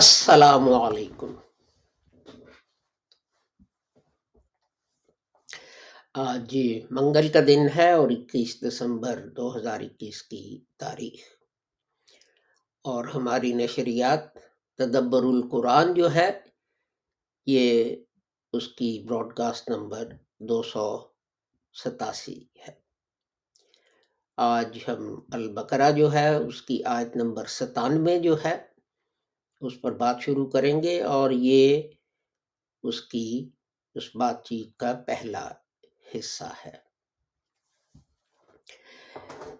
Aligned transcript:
السلام 0.00 0.68
علیکم 0.68 1.34
آج 6.14 6.58
منگل 6.90 7.28
کا 7.28 7.40
دن 7.46 7.66
ہے 7.76 7.92
اور 7.92 8.10
اکیس 8.10 8.64
دسمبر 8.68 9.28
دو 9.28 9.56
ہزار 9.56 9.80
اکیس 9.80 10.22
کی 10.22 10.64
تاریخ۔ 10.76 11.20
اور 12.84 13.04
ہماری 13.04 13.52
نشریات 13.52 14.34
تدبر 14.78 15.22
القرآن 15.22 15.94
جو 15.94 16.14
ہے، 16.14 16.40
یہ 17.46 17.96
اس 18.52 18.68
کی 18.68 19.04
براڈ 19.08 19.36
کاسٹ 19.36 19.70
نمبر 19.70 20.08
دو 20.38 20.62
سو 20.62 21.08
ستاسی 21.72 22.42
ہے۔ 22.42 22.80
آج 24.36 24.78
ہم 24.88 25.20
البقرہ 25.32 25.90
جو 25.90 26.12
ہے، 26.12 26.36
اس 26.36 26.62
کی 26.62 26.84
آیت 26.84 27.16
نمبر 27.16 27.44
ستانوے 27.44 28.18
جو 28.18 28.44
ہے 28.44 28.69
اس 29.60 29.80
پر 29.80 29.92
بات 29.92 30.16
شروع 30.20 30.50
کریں 30.50 30.82
گے 30.82 31.02
اور 31.02 31.30
یہ 31.30 31.82
اس 32.82 33.00
کی 33.02 33.50
اس 33.94 34.16
بات 34.16 34.44
چیت 34.44 34.76
کا 34.76 34.92
پہلا 35.06 35.52
حصہ 36.14 36.52
ہے۔ 36.66 36.90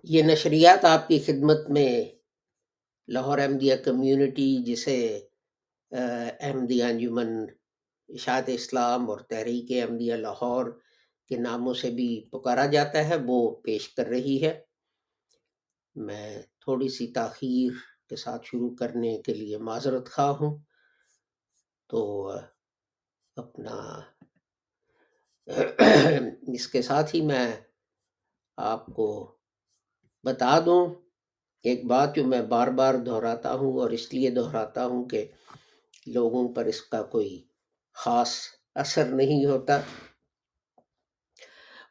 یہ 0.02 0.22
نشریات 0.22 0.84
آپ 0.84 1.08
کی 1.08 1.18
خدمت 1.18 1.70
میں 1.70 2.04
لاہور 3.08 3.38
احمدیہ 3.38 3.76
کمیونٹی 3.76 4.56
جسے 4.62 5.20
احمدیہ 5.92 6.84
انجمن 6.84 7.28
اشاعت 8.08 8.44
اسلام 8.46 9.10
اور 9.10 9.18
تحریک 9.18 9.72
احمدیہ 9.72 10.14
لاہور 10.14 10.66
کے 11.28 11.36
ناموں 11.36 11.74
سے 11.74 11.90
بھی 11.90 12.28
پکارا 12.32 12.66
جاتا 12.66 13.08
ہے، 13.08 13.16
وہ 13.26 13.56
پیش 13.56 13.88
کر 13.88 14.06
رہی 14.06 14.42
ہے۔ 14.42 14.60
میں 15.94 16.42
تھوڑی 16.60 16.88
سی 16.88 17.06
تاخیر 17.06 17.89
کے 18.10 18.16
ساتھ 18.16 18.46
شروع 18.46 18.70
کرنے 18.76 19.16
کے 19.22 19.34
لیے 19.34 19.58
معذرت 19.58 20.10
خواہ 20.10 20.32
ہوں، 20.40 20.58
تو 21.90 22.00
اپنا 23.36 23.76
اس 26.54 26.66
کے 26.68 26.82
ساتھ 26.82 27.14
ہی 27.14 27.20
میں 27.20 27.46
آپ 28.58 28.86
کو 28.86 29.08
بتا 30.24 30.58
دوں۔ 30.66 30.82
ایک 31.64 31.84
بات 31.84 32.14
جو 32.16 32.24
میں 32.24 32.42
بار 32.42 32.68
بار 32.68 32.94
دہراتا 33.06 33.52
ہوں 33.54 33.78
اور 33.80 33.90
اس 33.90 34.12
لیے 34.14 34.30
دہراتا 34.30 34.84
ہوں 34.86 35.04
کہ 35.04 35.24
لوگوں 36.06 36.46
پر 36.54 36.64
اس 36.64 36.80
کا 36.82 37.02
کوئی 37.02 37.32
خاص 37.96 38.32
اثر 38.74 39.06
نہیں 39.12 39.44
ہوتا، 39.44 39.80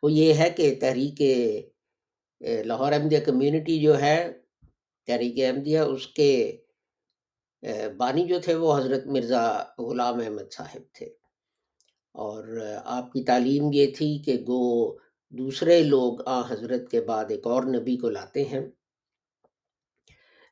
وہ 0.03 0.11
یہ 0.11 0.33
ہے 0.33 0.49
کہ 0.49 0.73
تحریک 0.81 1.21
لاہور 2.65 2.91
احمدیہ 2.91 3.19
کمیونٹی 3.19 3.79
جو 3.79 3.99
ہے 3.99 4.17
تحریک 5.09 5.43
احمدیہ 5.43 5.79
اس 5.79 6.07
کے 6.07 6.57
بانی 7.97 8.27
جو 8.27 8.39
تھے، 8.39 8.55
وہ 8.55 8.77
حضرت 8.77 9.07
مرزا 9.07 9.63
غلام 9.79 10.19
احمد 10.19 10.53
صاحب 10.53 10.95
تھے۔ 10.95 11.05
اور 12.11 12.61
آپ 12.85 13.13
کی 13.13 13.23
تعلیم 13.23 13.63
یہ 13.73 13.87
تھی 13.97 14.21
کہ 14.25 14.33
گو، 14.33 14.97
دوسرے 15.29 15.83
لوگ 15.83 16.27
آ 16.27 16.41
حضرت 16.47 16.91
کے 16.91 17.01
بعد 17.01 17.25
ایک 17.29 17.47
اور 17.47 17.63
نبی 17.63 17.97
کو 17.97 18.09
لاتے 18.09 18.43
ہیں۔ 18.43 18.61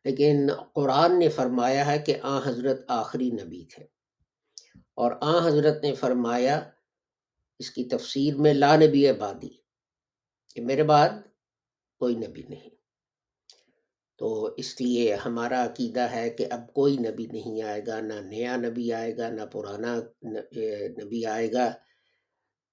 لیکن 0.06 0.48
قرآن 0.74 1.20
نے 1.20 1.30
فرمایا 1.30 1.92
ہے 1.92 2.00
کہ 2.00 2.16
آ 2.22 2.50
حضرت 2.50 2.86
آخری 2.88 3.30
نبی 3.30 3.66
تھے۔ 3.66 3.84
اور 4.94 5.12
آ 5.22 5.48
حضرت 5.48 5.84
نے 5.84 5.96
فرمایا، 5.96 6.70
اس 7.60 7.72
کی 7.72 7.84
تفسیر 7.84 8.36
میں 8.36 8.54
لا 8.54 8.76
نبی 8.76 9.08
آبادی، 9.08 9.50
کہ 10.56 10.62
میرے 10.62 10.84
بعد 10.84 11.10
کوئی 12.00 12.16
نبی 12.16 12.42
نہیں۔ 12.50 12.77
تو 14.18 14.54
اس 14.58 14.82
لیے 14.82 15.16
ہمارا 15.16 15.66
عقیدہ 15.66 16.00
ہے 16.00 16.30
کہ 16.30 16.48
اب 16.52 16.74
کوئی 16.74 16.98
نبی 16.98 17.26
نہیں 17.26 17.62
آئے 17.62 17.82
گا، 17.88 18.00
نہ 18.00 18.14
نیا 18.14 18.56
نبی 18.56 18.94
آئے 18.94 19.18
گا، 19.18 19.30
نہ 19.30 19.42
پرانا 19.52 20.00
نبی 21.04 21.26
آئے 21.26 21.54
گا۔ 21.54 21.74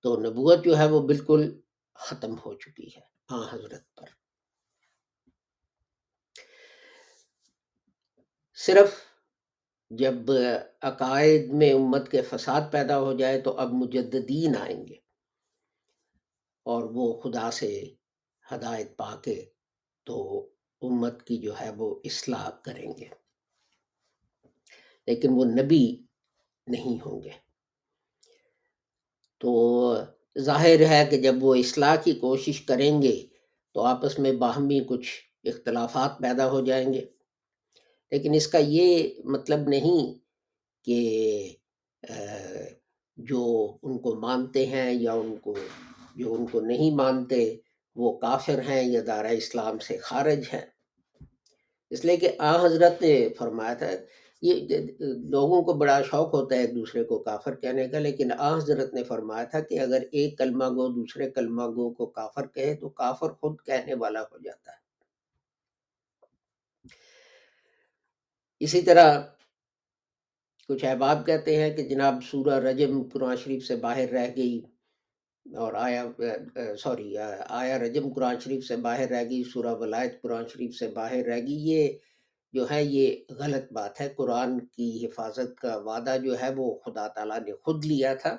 تو 0.02 0.16
نبوت 0.16 0.64
جو 0.64 0.78
ہے 0.78 0.86
وہ 0.86 1.06
بالکل 1.06 1.60
ختم 1.94 2.34
ہو 2.34 2.54
چکی 2.54 2.86
ہے 2.96 3.00
ہاں 3.30 3.46
حضرت 3.52 3.94
پر۔ 3.94 4.06
صرف 8.54 8.94
جب 9.90 10.14
عقائد 10.82 11.52
میں 11.52 11.72
امت 11.72 12.10
کے 12.10 12.22
فساد 12.22 12.60
پیدا 12.70 12.98
ہو 12.98 13.12
جائے 13.12 13.40
تو 13.40 13.56
اب 13.56 13.68
مجددین 13.72 14.56
آئیں 14.56 14.86
گے۔ 14.86 14.94
اور 16.62 16.82
وہ 16.82 17.20
خدا 17.20 17.50
سے 17.50 17.94
ہدایت 18.52 18.96
پا 18.96 19.16
کے 19.16 19.44
تو 20.04 20.48
امت 20.86 21.22
کی 21.22 21.36
جو 21.36 21.60
ہے 21.60 21.70
وہ 21.70 22.00
اصلاح 22.04 22.50
کریں 22.50 22.92
گے۔ 22.98 23.04
لیکن 25.06 25.28
وہ 25.30 25.44
نبی 25.44 25.96
نہیں 26.66 27.06
ہوں 27.06 27.22
گے۔ 27.22 27.30
تو 29.38 29.96
ظاہر 30.38 30.86
ہے 30.88 31.06
کہ 31.10 31.22
جب 31.22 31.34
وہ 31.40 31.54
اصلاح 31.54 31.96
کی 31.96 32.12
کوشش 32.12 32.60
کریں 32.60 33.02
گے 33.02 33.26
تو 33.72 33.82
آپس 33.82 34.18
میں 34.18 34.32
باہمی 34.32 34.80
کچھ 34.88 35.10
اختلافات 35.44 36.18
پیدا 36.18 36.50
ہو 36.50 36.64
جائیں 36.64 36.92
گے۔ 36.92 37.04
لیکن 38.10 38.34
اس 38.34 38.46
کا 38.46 38.58
یہ 38.58 39.08
مطلب 39.24 39.68
نہیں 39.68 40.18
کہ 40.84 41.56
جو 43.16 43.76
ان 43.82 43.98
کو 43.98 44.14
مانتے 44.14 44.66
ہیں 44.66 44.92
یا 44.92 45.12
ان 45.12 45.36
کو، 45.36 45.54
جو 46.16 46.34
ان 46.34 46.46
کو 46.46 46.60
نہیں 46.60 46.94
مانتے، 46.94 47.56
وہ 47.96 48.18
کافر 48.18 48.60
ہیں 48.68 48.88
یا 48.88 49.00
دارہ 49.06 49.26
اسلام 49.26 49.78
سے 49.78 49.96
خارج 49.96 50.38
ہیں۔ 50.52 50.73
اس 51.90 52.04
لیے 52.04 52.16
کہ 52.16 52.28
آ 52.38 52.52
حضرت 52.64 53.02
نے 53.02 53.28
فرمایا 53.38 53.74
تھا، 53.74 53.90
یہ 54.42 54.78
لوگوں 55.30 55.62
کو 55.62 55.72
بڑا 55.72 56.00
شوق 56.02 56.34
ہوتا 56.34 56.54
ہے 56.54 56.60
ایک 56.60 56.74
دوسرے 56.74 57.04
کو 57.04 57.18
کافر 57.18 57.54
کہنے 57.54 57.88
کا، 57.88 57.98
لیکن 57.98 58.32
آ 58.38 58.56
حضرت 58.56 58.94
نے 58.94 59.04
فرمایا 59.04 59.44
تھا 59.44 59.60
کہ 59.60 59.80
اگر 59.80 60.02
ایک 60.12 60.38
کلمہ 60.38 60.64
گو، 60.64 60.88
دوسرے 60.88 61.30
کلمہ 61.30 61.66
گو 61.76 61.90
کو 61.90 62.06
کافر 62.06 62.46
کہے 62.46 62.74
تو 62.74 62.88
کافر 62.88 63.32
خود 63.32 63.56
کہنے 63.66 63.94
والا 63.94 64.22
ہو 64.22 64.38
جاتا 64.38 64.72
ہے۔ 64.72 64.82
اسی 68.60 68.82
طرح 68.82 69.08
کچھ 70.68 70.84
احباب 70.84 71.26
کہتے 71.26 71.56
ہیں 71.56 71.70
کہ 71.76 71.82
جناب 71.88 72.14
سورہ 72.30 72.58
رجم 72.64 73.02
قرآن 73.12 73.36
شریف 73.36 73.66
سے 73.66 73.76
باہر 73.76 74.08
رہ 74.08 74.28
گئی۔ 74.36 74.60
اور 75.46 75.72
آیا 75.74 76.04
سوری 76.76 77.16
آیا 77.48 77.78
رجم 77.78 78.12
قرآن 78.14 78.40
شریف 78.40 78.66
سے 78.66 78.76
باہر 78.76 79.08
رہ 79.08 79.24
گئی، 79.30 79.42
سورہ 79.44 79.74
ولایت 79.74 80.22
قرآن 80.22 80.44
شریف 80.48 80.74
سے 80.78 80.88
باہر 80.88 81.24
رہ 81.24 81.40
گئی، 81.40 81.58
یہ 81.70 81.98
جو 82.52 82.70
ہے، 82.70 82.84
یہ 82.84 83.16
غلط 83.30 83.72
بات 83.72 84.00
ہے۔ 84.00 84.08
قرآن 84.08 84.66
کی 84.66 85.06
حفاظت 85.06 85.60
کا 85.60 85.76
وعدہ 85.76 86.16
جو 86.24 86.40
ہے، 86.40 86.54
وہ 86.54 86.78
خدا 86.78 87.08
تعالیٰ 87.08 87.40
نے 87.40 87.52
خود 87.52 87.84
لیا 87.84 88.14
تھا۔ 88.14 88.36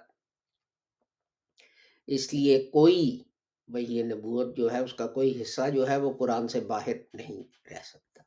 اس 2.08 2.34
لیے 2.34 2.64
کوئی 2.64 3.24
وہی 3.68 4.04
نبوت 4.04 4.58
جو 4.58 4.72
ہے، 4.74 4.80
اس 4.80 4.94
کا 4.94 5.08
کوئی 5.08 5.42
حصہ 5.42 5.70
جو 5.70 5.90
ہے، 5.90 5.98
وہ 5.98 6.14
قرآن 6.14 6.48
سے 6.48 6.60
باہر 6.60 6.98
نہیں 7.14 7.44
رہ 7.72 7.84
سکتا۔ 7.84 8.24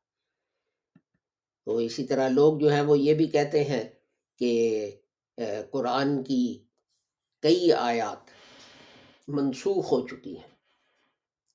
تو 1.64 1.76
اسی 1.76 2.04
طرح 2.04 2.28
لوگ 2.28 2.58
جو 2.58 2.72
ہیں، 2.72 2.80
وہ 2.80 2.98
یہ 2.98 3.14
بھی 3.14 3.26
کہتے 3.26 3.64
ہیں 3.64 3.84
کہ 4.38 4.90
قرآن 5.70 6.22
کی 6.22 6.64
کئی 7.42 7.72
آیات 7.72 8.37
منسوخ 9.28 9.92
ہو 9.92 10.08
چکی 10.08 10.36
ہیں۔ 10.36 10.54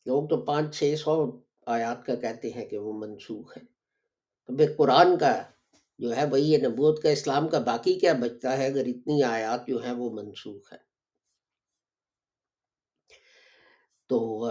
لوگ 0.05 0.27
تو 0.27 0.37
پانچ 0.41 0.79
چھ 0.79 0.95
سو 0.99 1.41
آیات 1.65 2.05
کا 2.05 2.15
کہتے 2.15 2.49
ہیں 2.49 2.65
کہ 2.65 2.77
وہ 2.77 2.93
منسوخ 2.93 3.57
ہے 3.57 3.61
تو 4.45 4.57
پھر 4.57 4.73
قرآن 4.77 5.17
کا 5.17 5.43
جو 5.99 6.15
ہے 6.15 6.25
وہی 6.25 6.57
نبوت 6.57 7.03
کا، 7.03 7.09
اسلام 7.09 7.47
کا 7.47 7.59
باقی 7.59 7.99
کیا 7.99 8.13
بچتا 8.13 8.57
ہے 8.57 8.67
اگر 8.67 8.85
اتنی 8.85 9.23
آیات 9.23 9.67
جو 9.67 9.83
ہیں 9.83 9.93
وہ 9.93 10.09
منسوخ 10.09 10.73
ہے 10.73 10.77
تو 14.09 14.45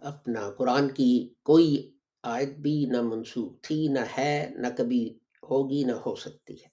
اپنا 0.00 0.50
قرآن 0.50 0.90
کی 0.90 1.34
کوئی 1.42 1.92
آیت 2.22 2.48
بھی 2.48 2.86
نہ 2.90 3.00
منسوخ 3.00 3.52
تھی، 3.62 3.88
نہ 3.88 4.00
ہے، 4.18 4.50
نہ 4.54 4.66
کبھی 4.78 5.18
ہوگی، 5.50 5.84
نہ 5.84 5.92
ہو 5.92 6.14
سکتی 6.14 6.54
ہے۔ 6.54 6.68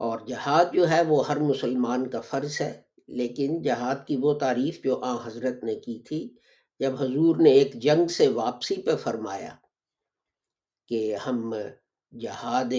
اور 0.00 0.18
جہاد 0.26 0.64
جو 0.72 0.88
ہے 0.88 1.02
وہ 1.02 1.28
ہر 1.28 1.36
مسلمان 1.36 2.10
کا 2.10 2.20
فرض 2.20 2.60
ہے۔ 2.60 2.83
لیکن 3.08 3.60
جہاد 3.62 4.06
کی 4.06 4.16
وہ 4.22 4.32
تعریف 4.38 4.82
جو 4.84 5.00
آ 5.04 5.14
حضرت 5.24 5.64
نے 5.64 5.74
کی 5.80 5.98
تھی، 6.06 6.28
جب 6.80 7.00
حضور 7.00 7.36
نے 7.42 7.50
ایک 7.52 7.74
جنگ 7.82 8.06
سے 8.08 8.28
واپسی 8.34 8.80
پہ 8.82 8.96
فرمایا 9.02 9.54
کہ 10.90 11.16
ہم 11.26 11.54
جہاد 12.12 12.72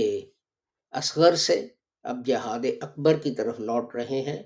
اصغر 0.94 1.36
سے 1.46 1.68
اب 2.06 2.26
جہاد 2.26 2.66
اکبر 2.82 3.18
کی 3.24 3.32
طرف 3.36 3.60
لوٹ 3.60 3.96
رہے 3.96 4.22
ہیں، 4.22 4.42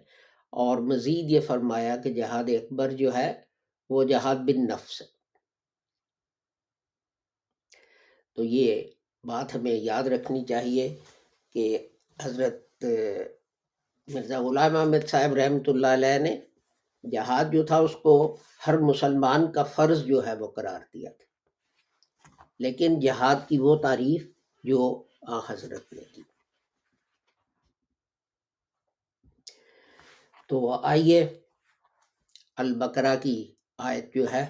اور 0.54 0.78
مزید 0.84 1.32
یہ 1.32 1.40
فرمایا 1.48 1.96
کہ 2.04 2.14
جہاد 2.14 2.50
اکبر 2.58 2.92
جو 3.02 3.14
ہے 3.16 3.32
وہ 3.90 4.04
جہاد 4.04 4.36
بن 4.48 4.66
نفس 4.68 5.02
تو 8.38 8.44
یہ 8.44 8.82
بات 9.24 9.56
ہمیں 9.56 9.74
یاد 9.74 10.04
رکھنی 10.08 10.44
چاہیے 10.46 10.88
کہ 11.56 11.78
حضرت 12.20 12.86
مرزا 14.10 14.38
غلام 14.42 14.76
احمد 14.76 15.04
صاحب 15.08 15.34
رحمۃ 15.34 15.68
اللہ 15.68 15.92
علیہ 15.94 16.18
نے 16.20 16.34
جہاد 17.04 17.52
جو 17.54 17.62
تھا 17.66 17.78
اس 17.78 17.96
کو 18.04 18.14
ہر 18.68 18.78
مسلمان 18.78 19.52
کا 19.52 19.64
فرض 19.76 20.04
جو 20.06 20.26
ہے 20.28 20.34
وہ 20.36 20.48
قرار 20.48 20.82
دیا 20.94 21.12
تھا۔ 21.12 21.28
لیکن 22.60 23.00
جہاد 23.00 23.48
کی 23.50 23.58
وہ 23.58 23.76
تعریف 23.76 24.24
جو 24.64 24.82
آ 25.28 25.40
حضرت 25.48 25.94
نے 25.94 26.04
کی۔ 26.14 26.22
تو 30.50 30.58
آئیے 30.92 31.20
البقرہ 32.58 33.16
کی 33.24 33.38
آیت 33.78 34.14
جو 34.16 34.26
ہے 34.34 34.46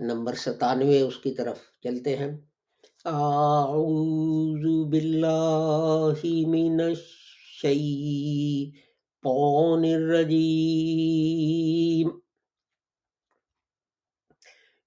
نمبر 0.00 0.34
ستانوے، 0.34 1.00
اس 1.00 1.16
کی 1.16 1.34
طرف 1.34 1.58
چلتے 1.82 2.16
ہیں۔ 2.16 2.30
اعوذ 3.04 4.64
باللہ 4.90 6.22
من 6.46 6.80
الشیطان 7.64 8.74
الرجیم 9.84 11.28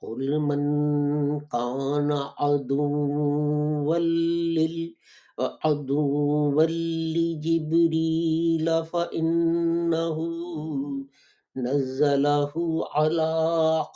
قل 0.01 0.23
من 0.39 0.63
كان 1.51 2.11
عدوا 2.11 3.97
لل 3.97 4.77
عدوا 5.39 6.63
لجبريل 7.17 8.71
فإنه 8.85 10.17
نزله 11.57 12.53
على 12.91 13.31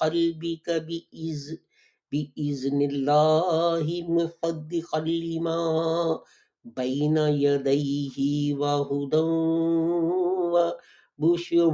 قلبك 0.01 0.69
بإذن 0.69 1.68
بإذن 2.11 2.91
الله 2.91 4.05
مصدقا 4.09 4.99
لما 4.99 6.19
بين 6.65 7.17
يديه 7.17 8.57
وهدى 8.57 9.17
وبشرى 10.53 11.69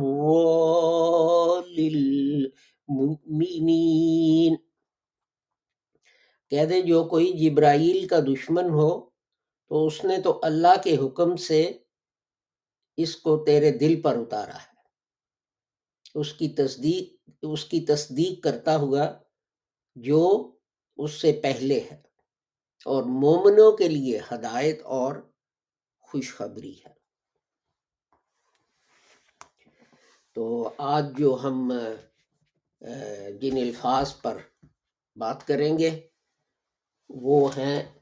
للمؤمنين 1.77 4.55
کہہ 6.49 6.65
دے 6.65 6.81
جو 6.81 7.03
کوئی 7.03 7.33
جبرائیل 7.33 8.07
کا 8.07 8.19
دشمن 8.19 8.69
ہو، 8.69 9.09
تو 9.69 9.85
اس 9.85 10.03
نے 10.03 10.21
تو 10.21 10.39
اللہ 10.43 10.83
کے 10.83 10.97
حکم 10.97 11.35
سے 11.35 11.77
اس 12.97 13.15
کو 13.15 13.45
تیرے 13.45 13.71
دل 13.71 14.01
پر 14.01 14.17
اتارا 14.17 14.53
ہے۔ 14.53 14.75
اس 16.15 16.33
کی 16.33 16.49
تصدیق، 16.49 17.29
اس 17.43 17.65
کی 17.65 17.81
تصدیق 17.81 18.43
کرتا 18.43 18.77
ہوا 18.77 19.07
جو 19.95 20.51
اس 20.97 21.21
سے 21.21 21.39
پہلے 21.43 21.79
ہے۔ 21.79 22.01
اور 22.85 23.03
مومنوں 23.03 23.77
کے 23.77 23.87
لیے 23.87 24.19
ہدایت 24.31 24.81
اور 24.81 25.15
خوشخبری 25.99 26.79
ہے۔ 26.85 26.93
تو 30.33 30.73
آج 30.77 31.05
جو 31.17 31.39
ہم 31.43 31.73
جن 33.41 33.57
الفاظ 33.57 34.21
پر 34.21 34.37
بات 35.15 35.47
کریں 35.47 35.77
گے، 35.77 36.07
وہ 37.09 37.57
ہیں 37.57 37.99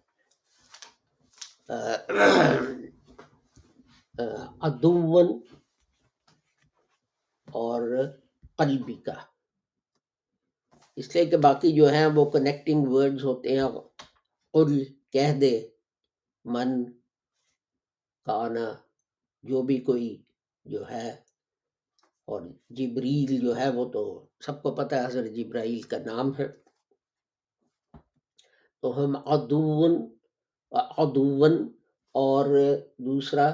ادون 4.59 5.41
اور 7.51 7.81
قلبی 8.57 8.93
کا۔ 8.93 9.32
اس 10.97 11.15
لیے 11.15 11.25
کہ 11.25 11.37
باقی 11.37 11.71
جو 11.71 11.85
ہیں 11.89 12.05
وہ 12.15 12.23
کنیکٹنگ 12.31 12.87
ورڈز 12.87 13.23
ہوتے 13.23 13.49
ہیں، 13.49 13.67
قل، 14.53 14.71
کہہ 15.11 15.33
دے، 15.41 15.53
من، 16.45 16.69
کانا، 18.27 18.67
جو 19.43 19.61
بھی 19.61 19.77
کوئی 19.77 20.09
جو 20.65 20.89
ہے، 20.89 21.09
اور 22.27 22.41
جبریل 22.69 23.39
جو 23.41 23.57
ہے 23.57 23.69
وہ 23.69 23.85
تو 23.91 24.03
سب 24.39 24.61
کو 24.63 24.75
پتہ 24.75 24.95
ہے، 24.95 25.05
حضرت 25.05 25.31
جبرائیل 25.31 25.81
کا 25.81 25.97
نام 26.05 26.31
ہے۔ 26.39 26.47
تو 28.83 28.87
ہم 28.97 29.15
ادون 29.25 29.93
ادون 30.71 31.53
اور 32.15 32.45
دوسرا 32.97 33.51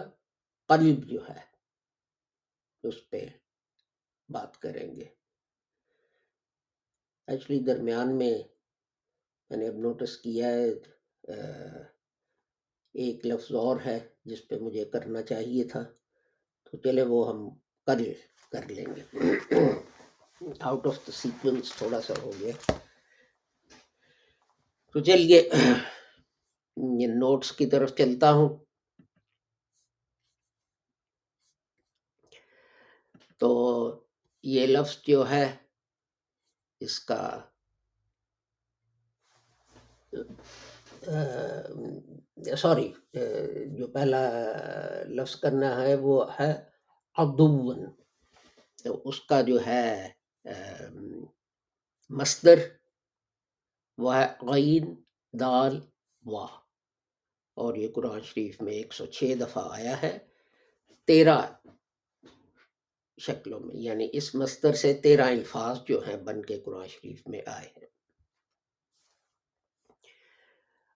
قلب 0.70 1.08
جو 1.08 1.20
ہے، 1.30 1.40
اس 2.84 3.10
پہ 3.10 3.26
بات 4.30 4.58
کریں 4.58 4.96
گے۔ 4.96 5.06
ایکچولی 7.30 7.60
درمیان 7.60 8.18
میں 8.18 8.44
میں 9.50 9.58
نے 9.58 9.68
اب 9.68 9.74
نوٹس 9.74 10.18
کیا 10.18 10.48
ہے 10.48 10.70
ایک 12.94 13.26
لفظ 13.26 13.56
اور 13.56 13.78
ہے 13.86 14.00
جس 14.26 14.48
پہ 14.48 14.56
مجھے 14.56 14.86
کرنا 14.86 15.22
چاہیے 15.22 15.64
تھا۔ 15.64 15.84
تو 16.64 16.78
چلے 16.78 17.02
وہ 17.02 17.30
ہم 17.30 17.50
کل 17.86 18.14
کر 18.52 18.70
لیں 18.70 18.86
گے۔ 18.96 19.04
آؤٹ 20.60 20.88
آف 20.88 20.98
دا 21.08 21.12
سیکوینس 21.12 21.74
تھوڑا 21.76 22.02
سا 22.02 22.14
ہو 22.22 22.32
گیا۔ 22.40 22.72
تو 24.92 25.00
چلیے، 25.00 25.50
یہ 27.00 27.08
نوٹس 27.08 27.52
کی 27.52 27.66
طرف 27.66 27.96
چلتا 27.96 28.32
ہوں۔ 28.32 28.50
تو 33.38 33.50
یہ 34.44 34.68
لفظ 34.68 34.98
جو 35.08 35.30
ہے 35.30 35.56
اس 36.82 37.00
کا 37.00 37.22
سوری 42.58 42.92
جو 43.78 43.88
پہلا 43.88 44.24
لفظ 45.08 45.36
کرنا 45.36 45.70
ہے 45.82 45.96
وہ 45.96 46.16
ہے 46.40 46.52
ادون 47.18 47.86
تو 48.84 49.02
اس 49.06 49.20
کا 49.22 49.42
جو 49.42 49.58
ہے 49.66 50.10
مصدر، 52.12 52.60
وہ 53.98 54.16
ہے 54.16 54.26
غین 54.42 54.94
دال 55.34 55.80
واہ 56.24 56.58
اور 57.58 57.76
یہ 57.76 57.92
قرآن 57.96 58.22
شریف 58.24 58.62
میں 58.62 58.74
ایک 58.74 58.94
سو 58.94 59.06
چھ 59.06 59.34
دفعہ 59.40 59.64
آیا 59.72 60.02
ہے۔ 60.02 60.18
تیرہ 61.08 61.38
شکلوں 63.20 63.60
میں 63.60 63.76
یعنی 63.76 64.10
اس 64.14 64.36
مستر 64.36 64.74
سے 64.74 64.94
تیرہ 64.94 65.22
الفاظ 65.22 65.78
جو 65.86 66.00
ہیں 66.08 66.18
بن 66.18 66.46
کے 66.46 66.60
قرآن 66.60 66.88
شریف 66.88 67.28
میں 67.28 67.42
آئے 67.46 67.68
ہیں۔ 67.68 67.88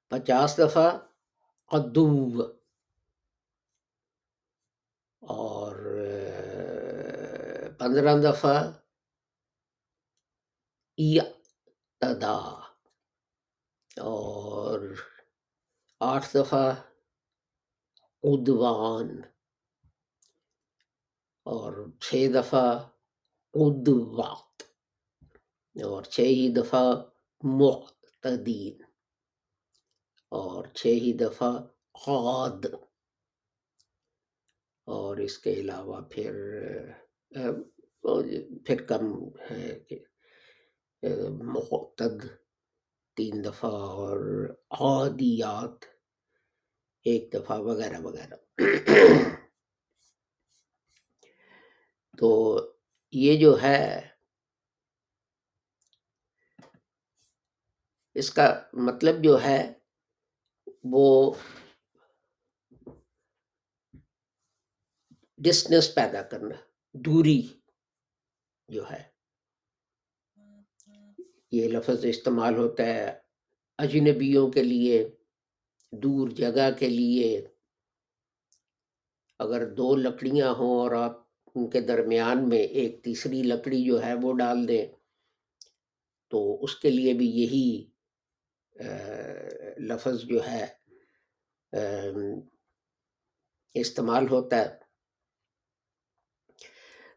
پچاس 0.07 0.57
دفعہ 0.57 0.97
قدو 1.65 2.41
اور، 5.19 5.75
پندرہ 7.79 8.31
دفعہ 8.31 8.71
تدا 11.97 12.37
اور 14.01 14.79
آٹھ 15.99 16.27
دفعہ 16.33 16.73
ادوان 18.23 19.32
اور 21.43 21.91
چھ 21.99 22.27
دفعہ 22.33 22.89
ادوات 23.53 24.63
اور 25.83 26.03
چھ 26.03 26.19
ہی 26.19 26.53
دفعہ 26.53 27.03
معتدین 27.43 28.81
اور 30.29 30.65
چھ 30.65 30.87
ہی 30.87 31.13
دفعہ 31.13 31.51
قاد 32.05 32.65
اور 34.85 35.17
اس 35.17 35.37
کے 35.37 35.53
علاوہ 35.53 36.01
پھر 36.01 36.33
پھر 38.65 38.85
کم 38.87 39.27
ہے 39.51 39.79
کہ 39.79 39.99
معتد 41.43 42.25
تین 43.15 43.43
دفعہ 43.45 43.71
اور 43.71 44.49
عادیات، 44.71 45.85
ایک 47.03 47.33
دفعہ 47.33 47.59
وغیرہ 47.59 47.99
وغیرہ۔ 48.01 48.35
تو 52.17 52.29
یہ 53.11 53.39
جو 53.39 53.61
ہے، 53.61 54.07
اس 58.13 58.31
کا 58.31 58.63
مطلب 58.73 59.23
جو 59.23 59.41
ہے، 59.43 59.73
وہ 60.83 61.33
ڈسٹنس 65.37 65.95
پیدا 65.95 66.21
کرنا، 66.23 66.55
دوری 66.93 67.41
جو 68.67 68.91
ہے۔ 68.91 69.03
یہ 71.51 71.67
لفظ 71.67 72.05
استعمال 72.05 72.55
ہوتا 72.55 72.83
ہے 72.83 73.19
اجنبیوں 73.77 74.51
کے 74.51 74.63
لیے، 74.63 75.15
دور 75.91 76.29
جگہ 76.29 76.71
کے 76.79 76.89
لیے۔ 76.89 77.47
اگر 79.39 79.73
دو 79.73 79.95
لکڑیاں 79.95 80.49
ہوں 80.49 80.79
اور 80.79 80.91
آپ 80.91 81.22
ان 81.55 81.69
کے 81.69 81.81
درمیان 81.81 82.49
میں 82.49 82.57
ایک 82.57 83.03
تیسری 83.03 83.41
لکڑی 83.43 83.83
جو 83.83 84.03
ہے 84.03 84.13
وہ 84.21 84.33
ڈال 84.33 84.67
دیں۔ 84.67 84.85
تو 86.29 86.63
اس 86.63 86.75
کے 86.75 86.89
لیے 86.89 87.13
بھی 87.13 87.29
یہی 87.29 87.85
لفظ 89.77 90.21
جو 90.23 90.39
ہے 90.47 90.65
استعمال 93.73 94.27
ہوتا 94.29 94.57
ہے۔ 94.57 94.77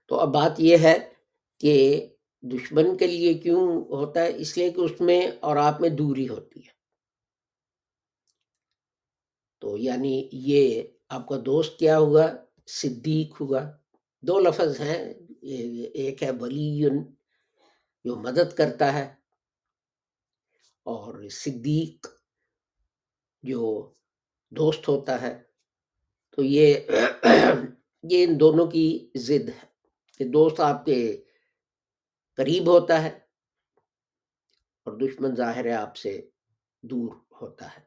تو 0.07 0.21
اب 0.21 0.29
بات 0.29 0.53
یہ 0.59 0.77
ہے 0.79 1.13
کہ 1.61 2.07
دشمن 2.43 2.97
کے 2.97 3.07
لیے 3.07 3.35
کیوں 3.35 3.85
ہوتا 3.85 4.23
ہے؟ 4.23 4.37
اس 4.37 4.59
لیے 4.59 4.71
کہ 4.71 4.81
اس 4.81 5.01
میں 5.01 5.31
اور 5.41 5.57
آپ 5.57 5.81
میں 5.81 5.89
دوری 5.89 6.29
ہوتی 6.29 6.61
ہے۔ 6.61 6.73
تو 9.61 9.77
یعنی 9.79 10.29
یہ 10.33 10.83
آپ 11.09 11.29
کا 11.29 11.37
دوست 11.47 11.79
کیا 11.79 11.99
ہوا؟ 11.99 12.27
صدیق 12.67 13.41
ہوا۔ 13.41 13.61
دو 14.27 14.39
لفظ 14.41 14.81
ہیں 14.81 14.99
ایک 15.95 16.23
ہے 16.23 16.31
ولی 16.41 16.69
جو 18.05 18.17
مدد 18.17 18.57
کرتا 18.57 18.93
ہے، 18.93 19.07
اور 20.87 21.29
صدیق، 21.33 22.07
جو 23.45 23.61
دوست 24.53 24.89
ہوتا 24.89 25.21
ہے۔ 25.23 25.35
تو 26.31 26.43
یہ 26.43 26.75
یہ 28.05 28.25
ان 28.25 28.39
دونوں 28.41 28.67
کی 28.67 28.87
ضد 29.19 29.49
ہے 29.49 29.67
کہ 30.19 30.25
دوست 30.31 30.61
آپ 30.61 30.85
کے 30.85 31.01
قریب 32.39 32.69
ہوتا 32.71 33.03
ہے 33.03 33.11
اور 34.87 34.99
دشمن 34.99 35.35
ظاہر 35.37 35.65
ہے 35.65 35.73
آپ 35.75 35.97
سے 35.97 36.21
دور 36.83 37.15
ہوتا 37.41 37.67
ہے۔ 37.75 37.85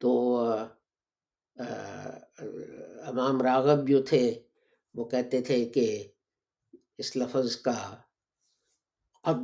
تو 0.00 0.10
امام 3.08 3.42
راغب 3.42 3.88
جو 3.88 4.02
تھے، 4.02 4.24
وہ 4.94 5.04
کہتے 5.04 5.40
تھے 5.40 5.64
کہ 5.64 5.86
اس 6.98 7.16
لفظ 7.16 7.56
کا 7.56 7.96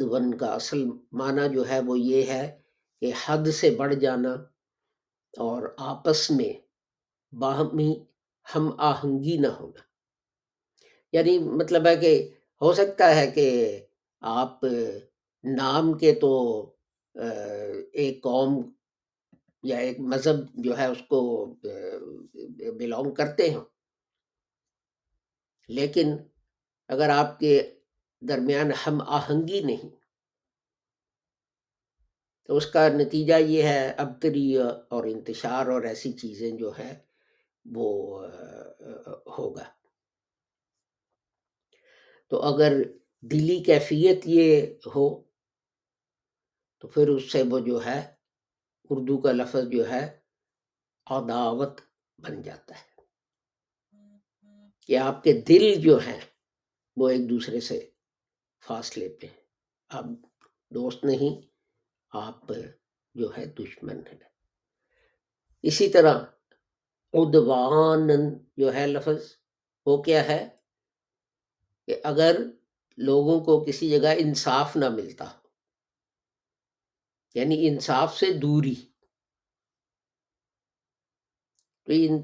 ون 0.01 0.35
کا 0.35 0.47
اصل 0.47 0.85
معنی 1.13 1.55
جو 1.55 1.69
ہے 1.69 1.81
وہ 1.87 1.99
یہ 1.99 2.23
ہے 2.23 2.61
کہ 3.01 3.13
حد 3.27 3.47
سے 3.47 3.71
بڑھ 3.71 3.95
جانا 3.95 4.33
اور 5.39 5.63
آپس 5.79 6.31
میں 6.31 6.53
باہمی 7.35 8.05
ہم 8.47 8.71
آہنگی 8.79 9.37
نہ 9.37 9.47
ہونا۔ 9.47 9.83
یعنی 11.13 11.39
مطلب 11.39 11.87
ہے 11.87 11.97
کہ 11.97 12.31
ہو 12.63 12.73
سکتا 12.73 13.15
ہے 13.17 13.27
کہ 13.31 13.49
آپ 14.21 14.65
نام 15.45 15.93
کے 15.99 16.15
تو 16.15 16.33
ایک 17.93 18.23
قوم 18.23 18.73
یا 19.65 19.77
ایک 19.79 20.01
مذہب 20.01 20.39
جو 20.55 20.79
ہے 20.79 20.87
اس 20.87 21.03
کو 21.09 21.21
بلونگ 22.79 23.15
کرتے 23.15 23.49
ہیں 23.51 23.65
لیکن 25.69 26.17
اگر 26.89 27.09
آپ 27.09 27.39
کے 27.41 27.75
درمیان 28.23 28.73
ہم 28.87 29.01
آہنگی 29.09 29.61
نہیں، 29.61 29.91
تو 32.45 32.57
اس 32.57 32.67
کا 32.67 32.89
نتیجہ 32.89 33.35
یہ 33.35 33.63
ہے 33.63 33.91
ابتری 33.99 34.57
اور 34.57 35.05
انتشار 35.05 35.67
اور 35.67 35.83
ایسی 35.83 36.13
چیزیں 36.13 36.51
جو 36.51 36.71
ہیں 36.79 36.95
وہ 37.65 38.27
ہوگا۔ 39.39 39.65
تو 42.31 42.43
اگر 42.43 42.73
دلی 43.23 43.63
کیفیت 43.63 44.27
یہ 44.27 44.67
ہو، 44.87 45.09
تو 46.79 46.89
پھر 46.89 47.09
اس 47.09 47.33
سے 47.33 47.43
وہ 47.51 47.59
جو 47.59 47.85
ہے 47.87 48.14
اردو 48.91 49.19
کا 49.19 49.33
لفظ 49.33 49.69
جو 49.73 49.91
ہے، 49.91 50.19
عداوت 51.07 51.81
بن 52.19 52.43
جاتا 52.43 52.75
ہے۔ 52.75 52.95
کہ 54.81 54.99
آپ 54.99 55.23
کے 55.23 55.33
دل 55.33 55.83
جو 55.83 55.99
ہیں، 55.99 56.21
وہ 56.97 57.09
ایک 57.09 57.31
دوسرے 57.31 57.61
سے 57.61 57.91
فاصلے 58.67 59.09
پہ 59.21 59.27
آپ 59.89 60.05
دوست 60.71 61.05
نہیں، 61.05 61.47
آپ 62.11 62.53
جو 63.15 63.37
ہے 63.39 63.47
دشمن 63.47 63.99
ہے 64.13 64.19
اسی 65.63 65.89
طرح 65.89 66.19
ادوان 67.13 68.09
جو 68.57 68.75
ہے 68.75 68.87
لفظ، 68.87 69.37
وہ 69.87 70.03
کیا 70.03 70.29
ہے؟ 70.29 70.49
کہ 71.87 72.01
اگر 72.05 72.41
لوگوں 72.97 73.41
کو 73.41 73.65
کسی 73.65 73.91
جگہ 73.91 74.09
انصاف 74.17 74.77
نہ 74.77 74.89
ملتا 74.89 75.25
ہو 75.31 75.44
یعنی 77.35 77.69
انصاف 77.69 78.19
سے 78.19 78.33
دوری۔ 78.33 78.75
تو 81.85 81.93
ان 81.97 82.23